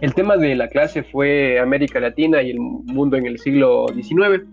El 0.02 0.14
tema 0.14 0.38
de 0.38 0.56
la 0.56 0.68
clase 0.68 1.04
fue 1.04 1.60
América 1.60 2.00
Latina 2.00 2.42
y 2.42 2.52
el 2.52 2.60
mundo 2.60 3.18
en 3.18 3.26
el 3.26 3.40
siglo 3.40 3.86
XIX. 3.94 4.44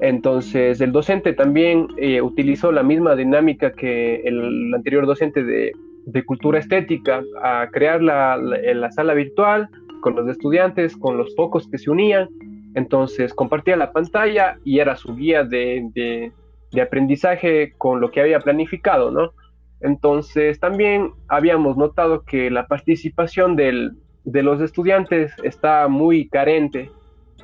Entonces, 0.00 0.80
el 0.80 0.92
docente 0.92 1.32
también 1.32 1.88
eh, 1.96 2.22
utilizó 2.22 2.70
la 2.70 2.82
misma 2.82 3.16
dinámica 3.16 3.72
que 3.72 4.22
el 4.24 4.72
anterior 4.72 5.06
docente 5.06 5.42
de 5.42 5.72
de 6.08 6.24
cultura 6.24 6.58
estética 6.58 7.22
a 7.42 7.68
crear 7.70 8.02
la, 8.02 8.36
la, 8.38 8.90
sala 8.90 9.12
virtual 9.12 9.68
con 10.00 10.16
los 10.16 10.26
estudiantes, 10.28 10.96
con 10.96 11.18
los 11.18 11.34
pocos 11.34 11.68
que 11.68 11.76
se 11.76 11.90
unían. 11.90 12.28
Entonces 12.74 13.34
compartía 13.34 13.76
la 13.76 13.92
pantalla 13.92 14.58
y 14.64 14.78
era 14.78 14.96
su 14.96 15.14
guía 15.14 15.44
de, 15.44 16.32
de, 16.72 16.80
aprendizaje 16.80 17.74
con 17.76 18.00
lo 18.00 18.10
que 18.10 18.20
había 18.20 18.40
planificado, 18.40 19.10
¿no? 19.10 19.32
Entonces 19.80 20.58
también 20.60 21.12
habíamos 21.28 21.76
notado 21.76 22.24
que 22.24 22.50
la 22.50 22.66
participación 22.66 23.54
del, 23.54 23.92
de 24.24 24.42
los 24.42 24.60
estudiantes 24.62 25.32
está 25.42 25.88
muy 25.88 26.28
carente 26.28 26.90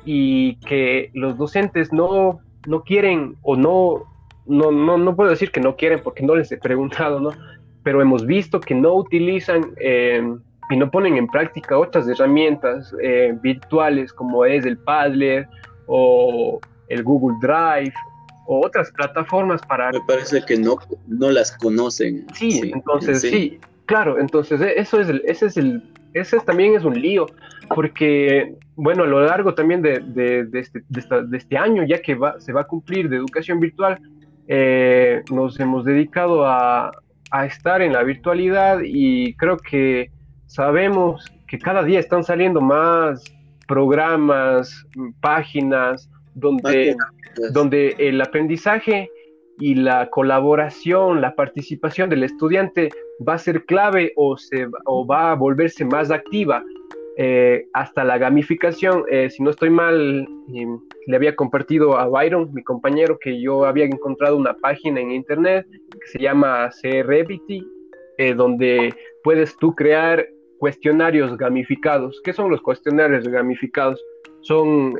y 0.05 0.55
que 0.61 1.11
los 1.13 1.37
docentes 1.37 1.93
no, 1.93 2.39
no 2.67 2.83
quieren 2.83 3.35
o 3.43 3.55
no, 3.55 4.05
no, 4.47 4.71
no, 4.71 4.97
no 4.97 5.15
puedo 5.15 5.29
decir 5.29 5.51
que 5.51 5.61
no 5.61 5.75
quieren 5.75 6.01
porque 6.03 6.23
no 6.23 6.35
les 6.35 6.51
he 6.51 6.57
preguntado, 6.57 7.19
¿no? 7.19 7.31
Pero 7.85 8.01
hemos 8.01 8.25
visto 8.25 8.59
que 8.59 8.73
no 8.73 8.95
utilizan 8.95 9.73
eh, 9.77 10.19
y 10.71 10.75
no 10.75 10.89
ponen 10.89 11.17
en 11.17 11.27
práctica 11.27 11.77
otras 11.77 12.07
herramientas 12.07 12.93
eh, 12.99 13.37
virtuales 13.43 14.11
como 14.11 14.43
es 14.43 14.65
el 14.65 14.75
Padlet 14.79 15.47
o 15.85 16.59
el 16.89 17.03
Google 17.03 17.37
Drive 17.39 17.93
o 18.47 18.65
otras 18.65 18.91
plataformas 18.91 19.61
para... 19.67 19.91
Me 19.91 20.01
parece 20.07 20.43
que 20.43 20.57
no, 20.57 20.77
no 21.07 21.29
las 21.29 21.55
conocen. 21.57 22.25
Sí, 22.33 22.71
entonces 22.73 23.21
sí. 23.21 23.59
claro, 23.85 24.17
entonces 24.19 24.59
e, 24.61 24.79
eso 24.79 24.99
es 24.99 25.07
el, 25.07 25.21
ese 25.25 25.45
es 25.45 25.57
el, 25.57 25.83
ese 26.15 26.39
también 26.39 26.73
es 26.73 26.83
un 26.83 26.99
lío, 26.99 27.27
porque, 27.69 28.55
bueno, 28.75 29.03
a 29.03 29.07
lo 29.07 29.23
largo 29.23 29.53
también 29.53 29.83
de, 29.83 29.99
de, 29.99 30.45
de, 30.45 30.59
este, 30.59 30.81
de 30.89 31.37
este, 31.37 31.55
año, 31.55 31.83
ya 31.83 32.01
que 32.01 32.15
va, 32.15 32.39
se 32.39 32.51
va 32.51 32.61
a 32.61 32.67
cumplir 32.67 33.09
de 33.09 33.17
educación 33.17 33.59
virtual, 33.59 33.99
eh, 34.47 35.21
nos 35.31 35.59
hemos 35.59 35.85
dedicado 35.85 36.47
a, 36.47 36.91
a 37.39 37.45
estar 37.45 37.81
en 37.81 37.93
la 37.93 38.03
virtualidad 38.03 38.79
y 38.83 39.33
creo 39.35 39.57
que 39.57 40.11
sabemos 40.45 41.25
que 41.47 41.59
cada 41.59 41.83
día 41.83 41.99
están 41.99 42.23
saliendo 42.23 42.61
más 42.61 43.23
programas, 43.67 44.85
páginas, 45.21 46.09
donde, 46.33 46.95
donde 47.51 47.95
el 47.97 48.21
aprendizaje 48.21 49.09
y 49.59 49.75
la 49.75 50.09
colaboración, 50.09 51.21
la 51.21 51.35
participación 51.35 52.09
del 52.09 52.23
estudiante 52.23 52.89
va 53.27 53.35
a 53.35 53.39
ser 53.39 53.65
clave 53.65 54.11
o, 54.15 54.37
se, 54.37 54.67
o 54.85 55.07
va 55.07 55.31
a 55.31 55.35
volverse 55.35 55.85
más 55.85 56.11
activa. 56.11 56.63
Eh, 57.17 57.67
hasta 57.73 58.03
la 58.03 58.17
gamificación, 58.17 59.05
eh, 59.09 59.29
si 59.29 59.41
no 59.41 59.51
estoy 59.51 59.69
mal, 59.69 60.27
le 61.07 61.15
había 61.15 61.33
compartido 61.33 61.97
a 61.97 62.07
Byron, 62.07 62.53
mi 62.53 62.61
compañero, 62.61 63.17
que 63.19 63.39
yo 63.39 63.65
había 63.65 63.85
encontrado 63.85 64.35
una 64.35 64.53
página 64.53 64.99
en 64.99 65.11
internet 65.11 65.65
que 65.71 66.07
se 66.07 66.19
llama 66.19 66.69
Cerebity, 66.71 67.65
eh, 68.17 68.33
donde 68.33 68.93
puedes 69.23 69.55
tú 69.57 69.73
crear 69.73 70.27
cuestionarios 70.59 71.37
gamificados. 71.37 72.19
¿Qué 72.23 72.33
son 72.33 72.51
los 72.51 72.61
cuestionarios 72.61 73.25
gamificados? 73.27 74.03
Son, 74.41 74.93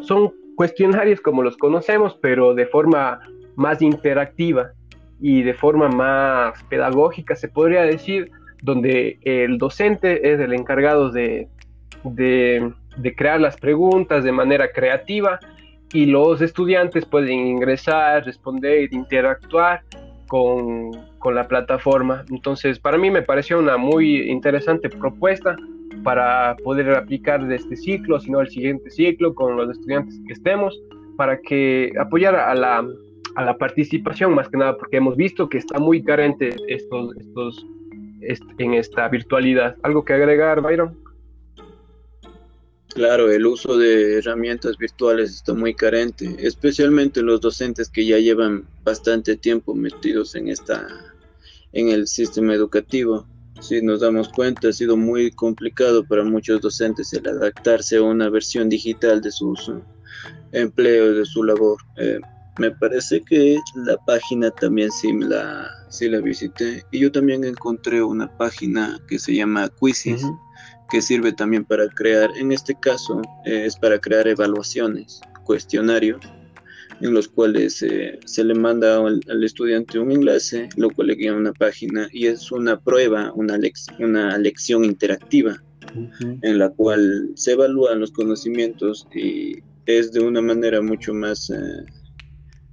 son 0.00 0.34
cuestionarios 0.56 1.20
como 1.20 1.42
los 1.42 1.56
conocemos, 1.56 2.18
pero 2.20 2.54
de 2.54 2.66
forma 2.66 3.20
más 3.56 3.82
interactiva 3.82 4.72
y 5.20 5.42
de 5.42 5.54
forma 5.54 5.88
más 5.88 6.62
pedagógica, 6.64 7.36
se 7.36 7.48
podría 7.48 7.82
decir, 7.82 8.30
donde 8.62 9.18
el 9.22 9.58
docente 9.58 10.32
es 10.32 10.40
el 10.40 10.54
encargado 10.54 11.10
de, 11.10 11.48
de, 12.04 12.72
crear 13.16 13.40
las 13.40 13.56
preguntas 13.56 14.24
de 14.24 14.32
manera 14.32 14.70
creativa 14.72 15.38
y 15.92 16.06
los 16.06 16.40
estudiantes 16.40 17.04
pueden 17.04 17.38
ingresar, 17.46 18.24
responder, 18.24 18.88
interactuar 18.94 19.82
con, 20.28 20.92
con, 21.18 21.34
la 21.34 21.46
plataforma. 21.46 22.24
Entonces, 22.30 22.78
para 22.78 22.96
mí 22.96 23.10
me 23.10 23.22
pareció 23.22 23.58
una 23.58 23.76
muy 23.76 24.30
interesante 24.30 24.88
propuesta 24.88 25.56
para 26.02 26.56
poder 26.64 26.90
aplicar 26.94 27.46
de 27.46 27.56
este 27.56 27.76
ciclo, 27.76 28.18
sino 28.20 28.40
el 28.40 28.48
siguiente 28.48 28.90
ciclo 28.90 29.34
con 29.34 29.56
los 29.56 29.70
estudiantes 29.70 30.18
que 30.26 30.32
estemos, 30.32 30.80
para 31.16 31.38
que 31.40 31.92
apoyar 32.00 32.34
a 32.34 32.54
la, 32.54 32.86
a 33.34 33.44
la 33.44 33.58
participación 33.58 34.34
más 34.34 34.48
que 34.48 34.56
nada, 34.56 34.76
porque 34.76 34.96
hemos 34.96 35.16
visto 35.16 35.48
que 35.48 35.58
está 35.58 35.78
muy 35.78 36.02
carente 36.02 36.54
estos, 36.68 37.16
estos, 37.16 37.66
en 38.58 38.74
esta 38.74 39.08
virtualidad. 39.08 39.76
¿Algo 39.82 40.04
que 40.04 40.12
agregar, 40.14 40.60
Byron? 40.60 40.98
Claro, 42.94 43.30
el 43.30 43.46
uso 43.46 43.78
de 43.78 44.18
herramientas 44.18 44.76
virtuales 44.76 45.30
está 45.30 45.54
muy 45.54 45.74
carente, 45.74 46.36
especialmente 46.38 47.22
los 47.22 47.40
docentes 47.40 47.88
que 47.88 48.04
ya 48.04 48.18
llevan 48.18 48.66
bastante 48.84 49.36
tiempo 49.36 49.74
metidos 49.74 50.34
en 50.34 50.48
esta 50.48 50.86
en 51.72 51.88
el 51.88 52.06
sistema 52.06 52.52
educativo. 52.52 53.26
Si 53.60 53.80
nos 53.80 54.00
damos 54.00 54.28
cuenta, 54.28 54.68
ha 54.68 54.72
sido 54.72 54.96
muy 54.96 55.30
complicado 55.30 56.04
para 56.04 56.24
muchos 56.24 56.60
docentes 56.60 57.12
el 57.14 57.26
adaptarse 57.26 57.96
a 57.96 58.02
una 58.02 58.28
versión 58.28 58.68
digital 58.68 59.22
de 59.22 59.30
sus 59.30 59.72
empleos, 60.52 61.16
de 61.16 61.24
su 61.24 61.44
labor. 61.44 61.78
Eh, 61.96 62.20
me 62.58 62.70
parece 62.70 63.20
que 63.22 63.58
la 63.74 63.96
página 64.04 64.50
también 64.50 64.90
sí 64.90 65.12
la, 65.12 65.70
sí 65.88 66.08
la 66.08 66.20
visité. 66.20 66.84
Y 66.90 67.00
yo 67.00 67.12
también 67.12 67.44
encontré 67.44 68.02
una 68.02 68.28
página 68.36 68.98
que 69.08 69.18
se 69.18 69.34
llama 69.34 69.70
Quizzes 69.80 70.22
que 70.90 71.00
sirve 71.00 71.32
también 71.32 71.64
para 71.64 71.88
crear, 71.88 72.30
en 72.36 72.52
este 72.52 72.74
caso 72.78 73.22
eh, 73.46 73.64
es 73.64 73.76
para 73.76 73.98
crear 73.98 74.28
evaluaciones, 74.28 75.22
cuestionarios, 75.44 76.20
en 77.00 77.14
los 77.14 77.28
cuales 77.28 77.82
eh, 77.82 78.20
se 78.26 78.44
le 78.44 78.54
manda 78.54 78.98
al, 78.98 79.42
estudiante 79.42 79.98
un 79.98 80.12
enlace, 80.12 80.68
lo 80.76 80.90
cual 80.90 81.08
le 81.08 81.14
guía 81.14 81.34
una 81.34 81.54
página 81.54 82.08
y 82.12 82.26
es 82.26 82.52
una 82.52 82.78
prueba, 82.78 83.32
una, 83.34 83.58
una 84.00 84.36
lección 84.36 84.84
interactiva, 84.84 85.62
en 86.42 86.58
la 86.58 86.68
cual 86.68 87.30
se 87.34 87.52
evalúan 87.52 88.00
los 88.00 88.12
conocimientos 88.12 89.08
y 89.14 89.56
es 89.86 90.12
de 90.12 90.20
una 90.20 90.42
manera 90.42 90.82
mucho 90.82 91.14
más... 91.14 91.48
Eh, 91.48 91.86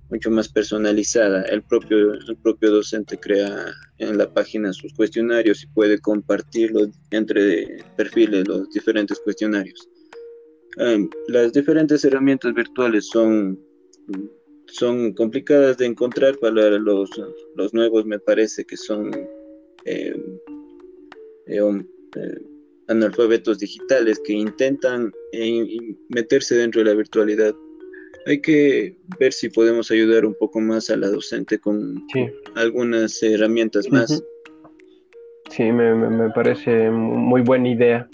mucho 0.09 0.31
más 0.31 0.49
personalizada. 0.49 1.43
El 1.43 1.63
propio, 1.63 2.13
el 2.13 2.37
propio 2.37 2.71
docente 2.71 3.17
crea 3.17 3.67
en 3.97 4.17
la 4.17 4.31
página 4.33 4.73
sus 4.73 4.93
cuestionarios 4.93 5.63
y 5.63 5.67
puede 5.67 5.99
compartirlos 5.99 6.89
entre 7.11 7.83
perfiles 7.95 8.47
los 8.47 8.69
diferentes 8.71 9.19
cuestionarios. 9.19 9.87
Em, 10.77 11.09
las 11.27 11.53
diferentes 11.53 12.03
herramientas 12.05 12.53
virtuales 12.53 13.07
son, 13.07 13.59
son 14.67 15.13
complicadas 15.13 15.77
de 15.77 15.85
encontrar 15.85 16.37
para 16.37 16.69
los, 16.69 17.09
los 17.55 17.73
nuevos, 17.73 18.05
me 18.05 18.19
parece 18.19 18.63
que 18.65 18.77
son 18.77 19.11
em, 19.85 20.39
em, 21.47 21.87
eh, 22.15 22.41
analfabetos 22.87 23.59
digitales 23.59 24.19
que 24.23 24.33
intentan 24.33 25.11
eh, 25.31 25.95
meterse 26.09 26.55
dentro 26.55 26.81
de 26.81 26.89
la 26.89 26.95
virtualidad 26.95 27.53
hay 28.29 28.41
que 28.41 28.95
ver 29.19 29.33
si 29.33 29.49
podemos 29.49 29.89
ayudar 29.89 30.23
un 30.23 30.35
poco 30.35 30.59
más 30.59 30.89
a 30.91 30.97
la 30.97 31.07
docente 31.07 31.57
con 31.59 32.05
algunas 32.55 33.21
herramientas 33.23 33.89
más. 33.91 34.23
Sí, 35.49 35.63
me, 35.63 36.29
parece 36.29 36.91
muy 36.91 37.41
buena 37.41 37.69
idea. 37.69 38.07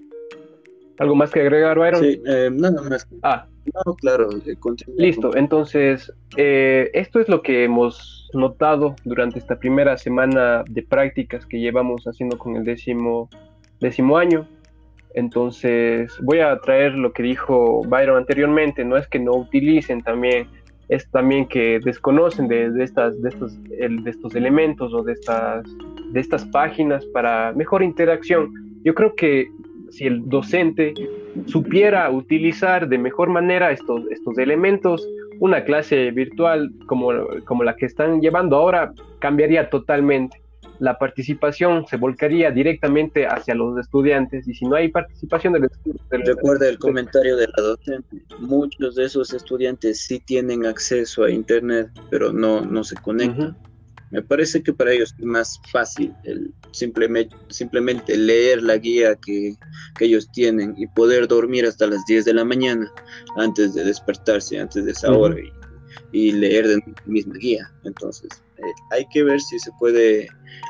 ¿Algo 0.99 1.15
más 1.15 1.31
que 1.31 1.41
agregar, 1.41 1.77
Byron? 1.77 2.01
Sí, 2.01 2.21
eh, 2.25 2.49
nada 2.51 2.81
más. 2.83 3.05
Ah. 3.23 3.47
No, 3.73 3.95
claro, 3.95 4.29
eh, 4.45 4.55
Listo, 4.95 5.35
entonces, 5.35 6.13
eh, 6.37 6.91
esto 6.93 7.19
es 7.19 7.27
lo 7.27 7.41
que 7.41 7.63
hemos 7.63 8.29
notado 8.33 8.95
durante 9.05 9.39
esta 9.39 9.57
primera 9.57 9.97
semana 9.97 10.63
de 10.69 10.83
prácticas 10.83 11.47
que 11.47 11.59
llevamos 11.59 12.03
haciendo 12.05 12.37
con 12.37 12.55
el 12.55 12.63
décimo, 12.63 13.27
décimo 13.81 14.17
año. 14.17 14.47
Entonces, 15.15 16.11
voy 16.21 16.39
a 16.39 16.59
traer 16.59 16.93
lo 16.93 17.13
que 17.13 17.23
dijo 17.23 17.81
Byron 17.87 18.17
anteriormente, 18.17 18.83
no 18.83 18.97
es 18.97 19.07
que 19.07 19.17
no 19.17 19.31
utilicen 19.33 20.01
también, 20.01 20.47
es 20.89 21.09
también 21.09 21.47
que 21.47 21.79
desconocen 21.83 22.49
de, 22.49 22.83
estas, 22.83 23.21
de, 23.21 23.29
estos, 23.29 23.63
de 23.63 24.09
estos 24.09 24.35
elementos 24.35 24.93
o 24.93 25.03
de 25.03 25.13
estas, 25.13 25.63
de 26.11 26.19
estas 26.19 26.45
páginas 26.47 27.05
para 27.07 27.53
mejor 27.53 27.81
interacción. 27.81 28.51
Yo 28.83 28.93
creo 28.93 29.15
que 29.15 29.47
si 29.89 30.05
el 30.05 30.27
docente 30.27 30.93
supiera 31.45 32.09
utilizar 32.09 32.89
de 32.89 32.97
mejor 32.97 33.29
manera 33.29 33.71
estos, 33.71 34.03
estos 34.11 34.37
elementos, 34.37 35.07
una 35.39 35.63
clase 35.63 36.11
virtual 36.11 36.71
como, 36.87 37.11
como 37.45 37.63
la 37.63 37.77
que 37.77 37.85
están 37.85 38.19
llevando 38.19 38.57
ahora 38.57 38.91
cambiaría 39.19 39.69
totalmente 39.69 40.44
la 40.79 40.97
participación 40.97 41.85
se 41.87 41.97
volcaría 41.97 42.51
directamente 42.51 43.25
hacia 43.27 43.55
los 43.55 43.77
estudiantes 43.79 44.47
y 44.47 44.53
si 44.53 44.65
no 44.65 44.75
hay 44.75 44.89
participación 44.89 45.53
del 45.53 45.65
estudiante... 45.65 46.33
Recuerda 46.33 46.67
el 46.67 46.79
comentario 46.79 47.37
de 47.37 47.47
la 47.47 47.63
docente, 47.63 48.23
muchos 48.39 48.95
de 48.95 49.05
esos 49.05 49.33
estudiantes 49.33 50.01
sí 50.05 50.19
tienen 50.19 50.65
acceso 50.65 51.23
a 51.23 51.31
internet, 51.31 51.89
pero 52.09 52.33
no, 52.33 52.61
no 52.61 52.83
se 52.83 52.95
conectan. 52.95 53.57
Me 54.11 54.21
parece 54.21 54.61
que 54.61 54.71
para 54.71 54.91
ellos 54.91 55.13
es 55.17 55.25
más 55.25 55.59
fácil 55.71 56.13
el 56.23 56.53
simplemente, 56.71 57.35
simplemente 57.49 58.15
leer 58.15 58.61
la 58.61 58.77
guía 58.77 59.15
que, 59.15 59.55
ellos 59.99 60.29
tienen 60.31 60.75
y 60.77 60.87
poder 60.87 61.27
dormir 61.27 61.65
hasta 61.65 61.87
las 61.87 62.05
10 62.05 62.25
de 62.25 62.33
la 62.33 62.45
mañana 62.45 62.91
antes 63.37 63.73
de 63.73 63.83
despertarse, 63.83 64.59
antes 64.59 64.85
de 64.85 64.91
esa 64.91 65.11
hora 65.11 65.35
y, 65.39 65.51
y 66.11 66.31
leer 66.31 66.67
de 66.67 66.75
la 66.77 66.93
misma 67.05 67.35
guía. 67.35 67.71
Entonces, 67.83 68.29
eh, 68.57 68.73
hay 68.91 69.05
que 69.07 69.23
ver 69.23 69.39
si 69.41 69.59
se 69.59 69.71
puede 69.79 70.27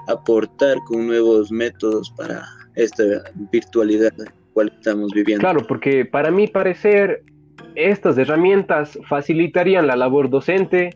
aportar 0.08 0.78
con 0.88 1.08
nuevos 1.08 1.52
métodos 1.52 2.12
para 2.18 2.44
esta 2.76 3.04
virtualidad 3.52 4.12
la 4.18 4.32
cual 4.54 4.72
estamos 4.76 5.12
viviendo. 5.14 5.42
Claro, 5.42 5.66
porque 5.68 6.06
para 6.06 6.32
mí 6.32 6.48
parecer 6.48 7.24
estas 7.76 8.18
herramientas 8.18 8.98
facilitarían 9.08 9.88
la 9.88 9.96
labor 9.96 10.30
docente 10.30 10.92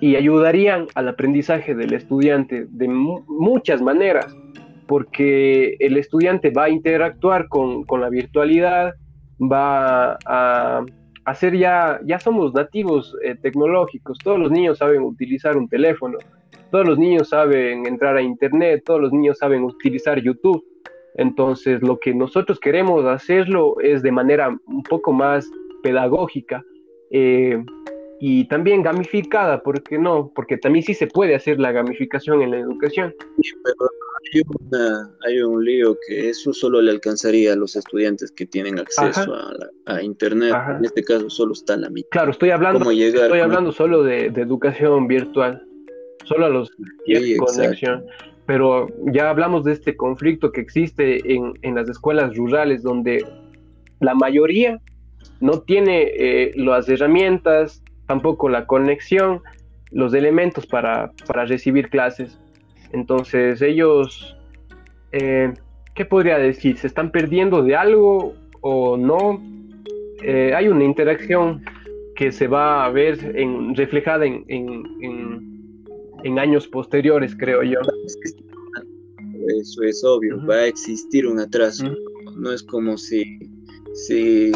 y 0.00 0.16
ayudarían 0.16 0.86
al 0.94 1.08
aprendizaje 1.08 1.74
del 1.74 1.94
estudiante 1.94 2.66
de 2.68 2.88
muchas 2.88 3.82
maneras, 3.82 4.34
porque 4.86 5.76
el 5.80 5.96
estudiante 5.96 6.50
va 6.50 6.64
a 6.64 6.70
interactuar 6.70 7.48
con, 7.48 7.84
con 7.84 8.00
la 8.00 8.08
virtualidad, 8.08 8.94
va 9.40 10.18
a 10.26 10.84
hacer 11.26 11.56
ya, 11.58 12.00
ya 12.04 12.18
somos 12.18 12.54
nativos 12.54 13.14
eh, 13.22 13.34
tecnológicos, 13.34 14.16
todos 14.18 14.38
los 14.38 14.50
niños 14.50 14.78
saben 14.78 15.02
utilizar 15.02 15.56
un 15.56 15.68
teléfono, 15.68 16.18
todos 16.70 16.86
los 16.86 16.98
niños 16.98 17.28
saben 17.28 17.84
entrar 17.86 18.16
a 18.16 18.22
internet, 18.22 18.82
todos 18.86 19.00
los 19.00 19.12
niños 19.12 19.38
saben 19.38 19.64
utilizar 19.64 20.20
YouTube. 20.20 20.64
Entonces, 21.16 21.82
lo 21.82 21.98
que 21.98 22.14
nosotros 22.14 22.60
queremos 22.60 23.04
hacerlo 23.06 23.76
es 23.80 24.02
de 24.02 24.12
manera 24.12 24.56
un 24.66 24.82
poco 24.82 25.12
más 25.12 25.50
pedagógica 25.82 26.62
eh, 27.10 27.62
y 28.20 28.46
también 28.48 28.82
gamificada, 28.82 29.62
¿por 29.62 29.82
qué 29.82 29.98
no? 29.98 30.30
Porque 30.34 30.58
también 30.58 30.84
sí 30.84 30.94
se 30.94 31.06
puede 31.06 31.34
hacer 31.34 31.58
la 31.58 31.72
gamificación 31.72 32.42
en 32.42 32.50
la 32.52 32.58
educación. 32.58 33.14
Pero 33.64 33.90
hay, 35.26 35.42
un 35.42 35.64
lío 35.64 35.96
que 36.06 36.30
eso 36.30 36.52
solo 36.52 36.80
le 36.80 36.90
alcanzaría 36.90 37.52
a 37.52 37.56
los 37.56 37.76
estudiantes 37.76 38.30
que 38.32 38.46
tienen 38.46 38.78
acceso 38.78 39.34
a, 39.86 40.02
Internet. 40.02 40.54
En 40.78 40.84
este 40.84 41.02
caso 41.02 41.30
solo 41.30 41.52
está 41.52 41.76
la 41.76 41.90
mitad. 41.90 42.08
Claro, 42.10 42.30
estoy 42.30 42.50
hablando, 42.50 42.90
estoy 42.90 43.40
hablando 43.40 43.72
solo 43.72 44.02
de, 44.02 44.26
educación 44.26 45.06
virtual, 45.06 45.62
solo 46.24 46.46
a 46.46 46.48
los 46.48 46.70
que 47.04 47.36
conexión. 47.36 48.04
Pero 48.46 48.88
ya 49.12 49.30
hablamos 49.30 49.64
de 49.64 49.72
este 49.72 49.96
conflicto 49.96 50.52
que 50.52 50.60
existe 50.60 51.34
en, 51.34 51.54
en 51.62 51.74
las 51.74 51.88
escuelas 51.88 52.36
rurales 52.36 52.82
donde 52.82 53.24
la 54.00 54.14
mayoría 54.14 54.80
no 55.40 55.60
tiene 55.62 56.12
eh, 56.16 56.52
las 56.56 56.88
herramientas, 56.88 57.82
tampoco 58.06 58.48
la 58.48 58.66
conexión, 58.66 59.42
los 59.90 60.14
elementos 60.14 60.66
para, 60.66 61.12
recibir 61.28 61.88
clases. 61.88 62.38
Entonces 62.96 63.60
ellos, 63.60 64.34
eh, 65.12 65.52
¿qué 65.94 66.06
podría 66.06 66.38
decir? 66.38 66.78
¿Se 66.78 66.86
están 66.86 67.12
perdiendo 67.12 67.62
de 67.62 67.76
algo 67.76 68.34
o 68.62 68.96
no? 68.96 69.38
Eh, 70.22 70.54
hay 70.54 70.68
una 70.68 70.84
interacción 70.84 71.62
que 72.14 72.32
se 72.32 72.48
va 72.48 72.86
a 72.86 72.90
ver 72.90 73.36
en, 73.36 73.74
reflejada 73.76 74.24
en, 74.24 74.44
en, 74.48 76.38
años 76.38 76.66
posteriores, 76.66 77.36
creo 77.36 77.62
yo. 77.62 77.80
Eso 79.60 79.82
es 79.82 80.02
obvio, 80.02 80.44
va 80.46 80.54
a 80.54 80.66
existir 80.66 81.26
un 81.26 81.38
atraso. 81.38 81.94
No 82.34 82.50
es 82.50 82.62
como 82.62 82.96
si, 82.96 83.38
si 83.92 84.50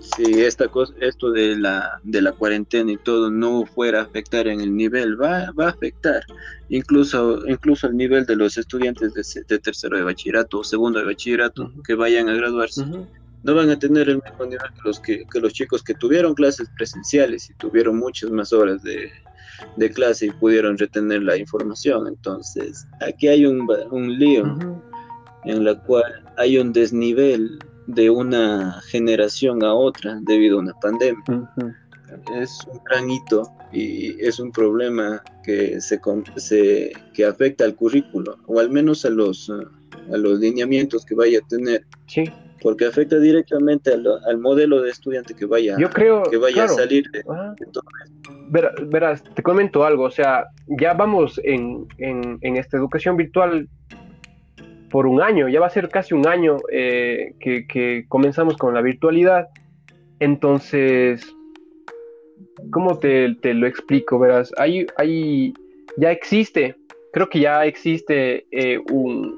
si 0.00 0.40
esta 0.40 0.68
cosa, 0.68 0.92
esto 1.00 1.30
de 1.30 1.56
la, 1.56 2.00
de 2.02 2.22
la 2.22 2.32
cuarentena 2.32 2.92
y 2.92 2.96
todo 2.96 3.30
no 3.30 3.66
fuera 3.66 4.00
a 4.00 4.04
afectar 4.04 4.48
en 4.48 4.60
el 4.60 4.74
nivel, 4.74 5.20
va, 5.20 5.50
va 5.52 5.66
a 5.66 5.70
afectar 5.70 6.22
incluso, 6.68 7.46
incluso 7.46 7.86
el 7.86 7.96
nivel 7.96 8.24
de 8.26 8.36
los 8.36 8.56
estudiantes 8.56 9.12
de, 9.14 9.58
tercero 9.58 9.96
de 9.96 10.04
bachillerato 10.04 10.60
o 10.60 10.64
segundo 10.64 10.98
de 10.98 11.06
bachillerato 11.06 11.70
que 11.86 11.94
vayan 11.94 12.28
a 12.28 12.34
graduarse. 12.34 12.84
No 13.44 13.54
van 13.56 13.70
a 13.70 13.78
tener 13.78 14.08
el 14.08 14.22
mismo 14.22 14.44
nivel 14.44 14.70
que 14.74 14.80
los, 14.84 15.00
que, 15.00 15.26
los 15.34 15.52
chicos 15.52 15.82
que 15.82 15.94
tuvieron 15.94 16.34
clases 16.34 16.68
presenciales 16.76 17.50
y 17.50 17.54
tuvieron 17.54 17.98
muchas 17.98 18.30
más 18.30 18.52
horas 18.52 18.82
de, 18.84 19.10
de 19.76 19.90
clase 19.90 20.26
y 20.26 20.30
pudieron 20.30 20.78
retener 20.78 21.24
la 21.24 21.36
información. 21.36 22.06
Entonces, 22.06 22.86
aquí 23.00 23.26
hay 23.26 23.44
un, 23.44 23.68
un 23.90 24.16
lío 24.18 24.56
en 25.44 25.64
la 25.64 25.74
cual 25.74 26.22
hay 26.36 26.56
un 26.56 26.72
desnivel 26.72 27.58
de 27.86 28.10
una 28.10 28.80
generación 28.88 29.62
a 29.64 29.74
otra 29.74 30.18
debido 30.22 30.58
a 30.58 30.62
una 30.62 30.74
pandemia. 30.80 31.24
Es 32.36 32.58
un 32.70 32.80
gran 32.84 33.10
hito 33.10 33.50
y 33.72 34.22
es 34.22 34.38
un 34.38 34.52
problema 34.52 35.22
que 35.42 35.80
se, 35.80 35.98
se, 36.36 36.92
que 37.14 37.24
afecta 37.24 37.64
al 37.64 37.74
currículo 37.74 38.36
o 38.46 38.60
al 38.60 38.70
menos 38.70 39.04
a 39.04 39.10
los 39.10 39.50
a 40.10 40.16
los 40.16 40.38
lineamientos 40.40 41.04
que 41.04 41.14
vaya 41.14 41.38
a 41.38 41.48
tener. 41.48 41.84
Sí. 42.06 42.24
Porque 42.60 42.86
afecta 42.86 43.18
directamente 43.18 43.92
al, 43.92 44.38
modelo 44.38 44.80
de 44.82 44.90
estudiante 44.90 45.34
que 45.34 45.46
vaya, 45.46 45.76
Yo 45.78 45.90
creo, 45.90 46.22
que 46.22 46.36
vaya 46.36 46.64
a 46.64 46.68
salir 46.68 47.10
de, 47.10 47.24
todo 47.24 47.82
Verás, 48.86 49.24
te 49.34 49.42
comento 49.42 49.84
algo, 49.84 50.04
o 50.04 50.10
sea, 50.10 50.46
ya 50.68 50.94
vamos 50.94 51.40
en, 51.42 51.88
en, 51.98 52.38
en 52.40 52.56
esta 52.56 52.76
educación 52.76 53.16
virtual 53.16 53.68
por 54.92 55.06
un 55.06 55.22
año, 55.22 55.48
ya 55.48 55.58
va 55.58 55.66
a 55.66 55.70
ser 55.70 55.88
casi 55.88 56.12
un 56.12 56.28
año 56.28 56.58
eh, 56.70 57.34
que, 57.40 58.04
comenzamos 58.08 58.58
con 58.58 58.74
la 58.74 58.82
virtualidad. 58.82 59.48
Entonces, 60.20 61.34
¿cómo 62.70 62.98
te, 62.98 63.34
lo 63.42 63.66
explico? 63.66 64.18
Verás, 64.18 64.52
hay, 64.58 64.86
hay, 64.98 65.54
ya 65.96 66.12
existe, 66.12 66.76
creo 67.10 67.30
que 67.30 67.40
ya 67.40 67.64
existe 67.64 68.44
eh, 68.50 68.78
un, 68.90 69.34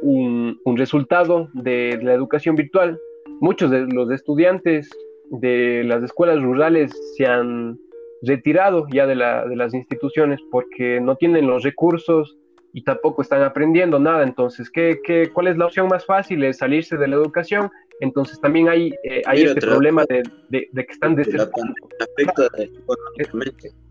un, 0.00 0.76
resultado 0.76 1.48
de, 1.54 1.98
la 2.00 2.14
educación 2.14 2.54
virtual. 2.54 2.96
Muchos 3.40 3.72
de 3.72 3.86
los 3.86 4.08
estudiantes 4.12 4.88
de 5.30 5.82
las 5.84 6.04
escuelas 6.04 6.40
rurales 6.40 6.92
se 7.16 7.26
han 7.26 7.80
retirado 8.22 8.86
ya 8.92 9.06
de, 9.08 9.16
la, 9.16 9.44
de 9.44 9.56
las 9.56 9.74
instituciones 9.74 10.38
porque 10.52 11.00
no 11.00 11.16
tienen 11.16 11.48
los 11.48 11.64
recursos 11.64 12.38
y 12.74 12.82
tampoco 12.82 13.22
están 13.22 13.42
aprendiendo 13.42 14.00
nada. 14.00 14.24
Entonces, 14.24 14.68
¿qué, 14.68 15.00
qué, 15.04 15.30
cuál 15.32 15.46
es 15.46 15.56
la 15.56 15.66
opción 15.66 15.86
más 15.86 16.04
fácil? 16.04 16.42
Es 16.42 16.58
salirse 16.58 16.96
de 16.96 17.06
la 17.06 17.14
educación. 17.14 17.70
Entonces, 18.00 18.40
también 18.40 18.68
hay, 18.68 18.92
eh, 19.04 19.22
hay 19.26 19.42
este 19.42 19.60
problema 19.60 20.04
de, 20.08 20.24
de, 20.48 20.68
que 20.84 20.92
están 20.92 21.14
desertando. 21.14 21.72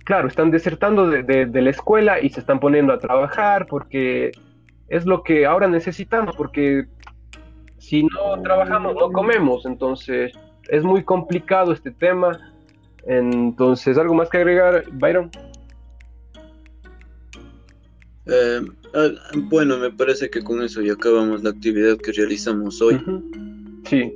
Claro, 0.04 0.28
están 0.28 0.52
desertando 0.52 1.10
de, 1.10 1.48
la 1.62 1.70
escuela 1.70 2.20
y 2.20 2.30
se 2.30 2.42
están 2.42 2.60
poniendo 2.60 2.92
a 2.92 3.00
trabajar 3.00 3.68
porque 3.68 4.32
es 4.90 5.06
lo 5.06 5.24
que 5.24 5.46
ahora 5.46 5.70
necesitamos, 5.70 6.36
porque 6.36 6.84
si 7.78 8.04
no 8.04 8.42
trabajamos, 8.44 8.96
no 8.96 9.14
comemos. 9.14 9.66
Entonces, 9.66 10.34
es 10.68 10.84
muy 10.84 11.06
complicado 11.06 11.72
este 11.72 11.92
tema. 11.92 12.38
Entonces, 13.06 13.98
¿algo 13.98 14.14
más 14.14 14.30
que 14.30 14.40
agregar, 14.40 14.84
Byron? 14.92 15.32
Eh, 18.26 18.62
ah, 18.94 19.10
bueno, 19.36 19.78
me 19.78 19.92
parece 19.92 20.30
que 20.30 20.42
con 20.42 20.62
eso 20.62 20.82
ya 20.82 20.94
acabamos 20.94 21.44
la 21.44 21.50
actividad 21.50 21.98
que 21.98 22.12
realizamos 22.12 22.82
hoy. 22.82 23.02
Sí, 23.86 24.14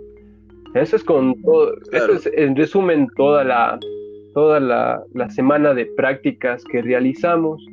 eso 0.75 0.95
es 0.95 1.03
con 1.03 1.41
todo, 1.41 1.73
eso 1.91 2.13
es 2.13 2.29
en 2.33 2.55
resumen 2.55 3.07
toda 3.15 3.43
la 3.43 3.79
toda 4.37 4.59
la, 4.59 5.29
semana 5.31 5.73
de 5.73 5.87
prácticas 5.97 6.63
que 6.65 6.83
realizamos. 6.83 7.65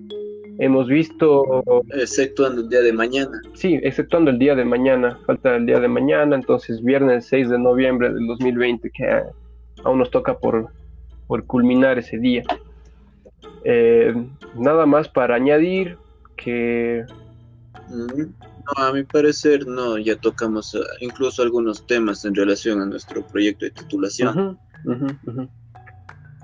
Hemos 0.59 0.89
visto. 0.89 1.63
Exceptuando 1.91 2.63
el 2.63 2.71
día 2.71 2.81
de 2.81 2.93
mañana. 2.95 3.43
Sí, 3.53 3.79
exceptuando 3.83 4.31
el 4.31 4.39
día 4.39 4.55
de 4.55 4.65
mañana. 4.65 5.19
Falta 5.27 5.57
el 5.57 5.67
día 5.67 5.79
de 5.79 5.89
mañana, 5.89 6.37
entonces 6.37 6.83
viernes 6.83 7.27
6 7.27 7.51
de 7.51 7.59
noviembre 7.59 8.15
del 8.15 8.27
2020, 8.27 8.91
que 8.91 9.23
aún 9.85 9.99
nos 9.99 10.11
toca 10.11 10.39
por, 10.39 10.69
por 11.27 11.45
culminar 11.45 11.99
ese 11.99 12.17
día. 12.17 12.45
Eh, 13.65 14.15
nada 14.55 14.87
más 14.87 15.07
para 15.11 15.35
añadir, 15.35 15.99
que... 16.45 17.05
No, 17.89 18.85
a 18.85 18.93
mi 18.93 19.03
parecer 19.03 19.67
no, 19.67 19.99
ya 19.99 20.17
tocamos 20.17 20.75
eh, 20.75 20.79
incluso 21.01 21.43
algunos 21.43 21.87
temas 21.87 22.25
en 22.25 22.35
relación 22.35 22.81
a 22.81 22.87
nuestro 22.87 23.27
proyecto 23.27 23.67
de 23.67 23.73
titulación. 23.73 24.59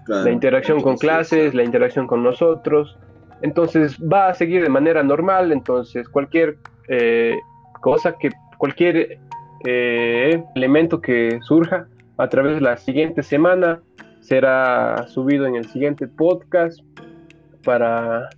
la 0.07 0.31
interacción 0.31 0.83
con 0.83 0.97
clases, 0.97 1.55
la 1.55 1.63
interacción 1.63 2.07
con 2.07 2.23
nosotros. 2.23 2.99
Entonces 3.43 3.97
va 4.01 4.29
a 4.29 4.35
seguir 4.35 4.63
de 4.63 4.69
manera 4.69 5.03
normal, 5.03 5.51
entonces 5.51 6.09
cualquier 6.09 6.59
eh, 6.89 7.37
cosa 7.81 8.17
que, 8.19 8.31
cualquier 8.59 9.19
eh, 9.65 10.45
elemento 10.55 11.01
que 11.01 11.39
surja 11.43 11.87
a 12.19 12.29
través 12.29 12.57
de 12.57 12.61
la 12.61 12.77
siguiente 12.77 13.23
semana 13.23 13.81
será 14.21 15.07
subido 15.09 15.47
en 15.47 15.57
el 15.57 15.67
siguiente 15.67 16.07
podcast 16.07 16.81
para 17.65 18.29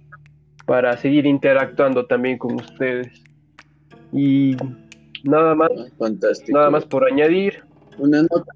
para 0.67 0.97
seguir 0.97 1.27
interactuando 1.27 2.07
también 2.07 2.39
con 2.39 2.55
ustedes. 2.55 3.23
Y 4.13 4.57
nada 5.25 5.55
más, 5.55 5.71
Fantástico. 5.99 6.57
nada 6.57 6.71
más 6.71 6.85
por 6.85 7.05
añadir. 7.05 7.63
Una 7.99 8.23
nota, 8.23 8.53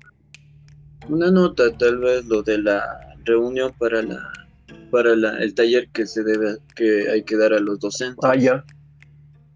una 1.09 1.31
nota, 1.31 1.77
tal 1.77 1.99
vez 1.99 2.25
lo 2.27 2.43
de 2.43 2.59
la 2.59 2.83
reunión 3.25 3.73
para 3.79 4.03
la 4.03 4.33
para 4.91 5.17
la, 5.17 5.39
el 5.39 5.55
taller 5.55 5.89
que 5.89 6.07
se 6.07 6.23
debe 6.23 6.57
que 6.75 7.11
hay 7.11 7.23
que 7.23 7.37
dar 7.37 7.53
a 7.53 7.59
los 7.59 7.81
docentes. 7.81 8.19
Ah, 8.23 8.37
ya. 8.37 8.65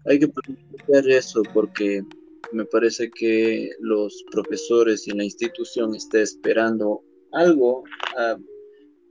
Hay 0.05 0.19
que 0.19 0.27
planificar 0.27 1.09
eso 1.09 1.41
porque 1.53 2.03
me 2.51 2.65
parece 2.65 3.09
que 3.09 3.69
los 3.79 4.23
profesores 4.31 5.07
y 5.07 5.11
la 5.11 5.23
institución 5.23 5.95
está 5.95 6.19
esperando 6.19 7.01
algo 7.31 7.83
a, 8.17 8.35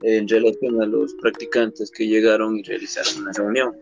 en 0.03 0.27
relación 0.27 0.81
a 0.81 0.85
los 0.85 1.13
practicantes 1.15 1.91
que 1.91 2.07
llegaron 2.07 2.57
y 2.57 2.63
realizaron 2.63 3.25
la 3.25 3.31
reunión. 3.33 3.73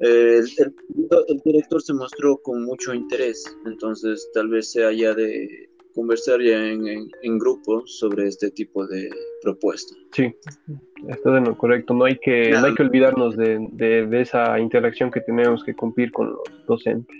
el, 0.00 1.40
director 1.44 1.82
se 1.82 1.94
mostró 1.94 2.38
con 2.38 2.64
mucho 2.64 2.94
interés, 2.94 3.44
entonces 3.66 4.28
tal 4.34 4.48
vez 4.48 4.70
sea 4.70 4.92
ya 4.92 5.14
de 5.14 5.68
conversar 5.94 6.40
ya 6.40 6.64
en, 6.64 6.86
en, 7.22 7.38
grupo 7.38 7.84
sobre 7.86 8.28
este 8.28 8.52
tipo 8.52 8.86
de 8.86 9.10
propuesta. 9.42 9.96
Sí, 10.12 10.32
está 11.08 11.32
de 11.32 11.40
lo 11.40 11.58
correcto. 11.58 11.92
No 11.92 12.04
hay 12.04 12.16
que, 12.18 12.50
no 12.50 12.66
hay 12.66 12.74
que 12.74 12.82
olvidarnos 12.82 13.36
de, 13.36 13.66
de, 13.72 14.20
esa 14.20 14.60
interacción 14.60 15.10
que 15.10 15.20
tenemos 15.22 15.64
que 15.64 15.74
cumplir 15.74 16.12
con 16.12 16.30
los 16.30 16.66
docentes. 16.68 17.16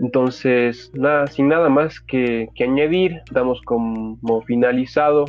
Entonces, 0.00 0.90
nada, 0.94 1.26
sin 1.26 1.48
nada 1.48 1.70
más 1.70 2.00
que, 2.00 2.48
que 2.54 2.64
añadir, 2.64 3.20
damos 3.32 3.62
como 3.62 4.42
finalizado 4.42 5.24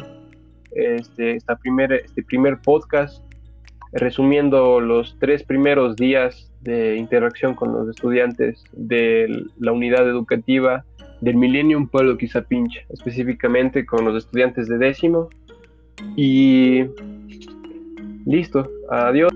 este, 0.73 1.35
esta 1.35 1.55
primer, 1.55 1.93
este 1.93 2.23
primer 2.23 2.59
podcast 2.59 3.23
resumiendo 3.93 4.79
los 4.79 5.17
tres 5.19 5.43
primeros 5.43 5.95
días 5.95 6.51
de 6.61 6.95
interacción 6.95 7.55
con 7.55 7.73
los 7.73 7.89
estudiantes 7.89 8.63
de 8.71 9.45
la 9.59 9.71
unidad 9.71 10.07
educativa 10.07 10.85
del 11.19 11.35
Millennium 11.35 11.87
Pueblo 11.87 12.17
Quizapincha, 12.17 12.81
específicamente 12.89 13.85
con 13.85 14.05
los 14.05 14.15
estudiantes 14.15 14.67
de 14.67 14.77
décimo. 14.77 15.29
Y 16.15 16.85
listo, 18.25 18.69
adiós. 18.89 19.31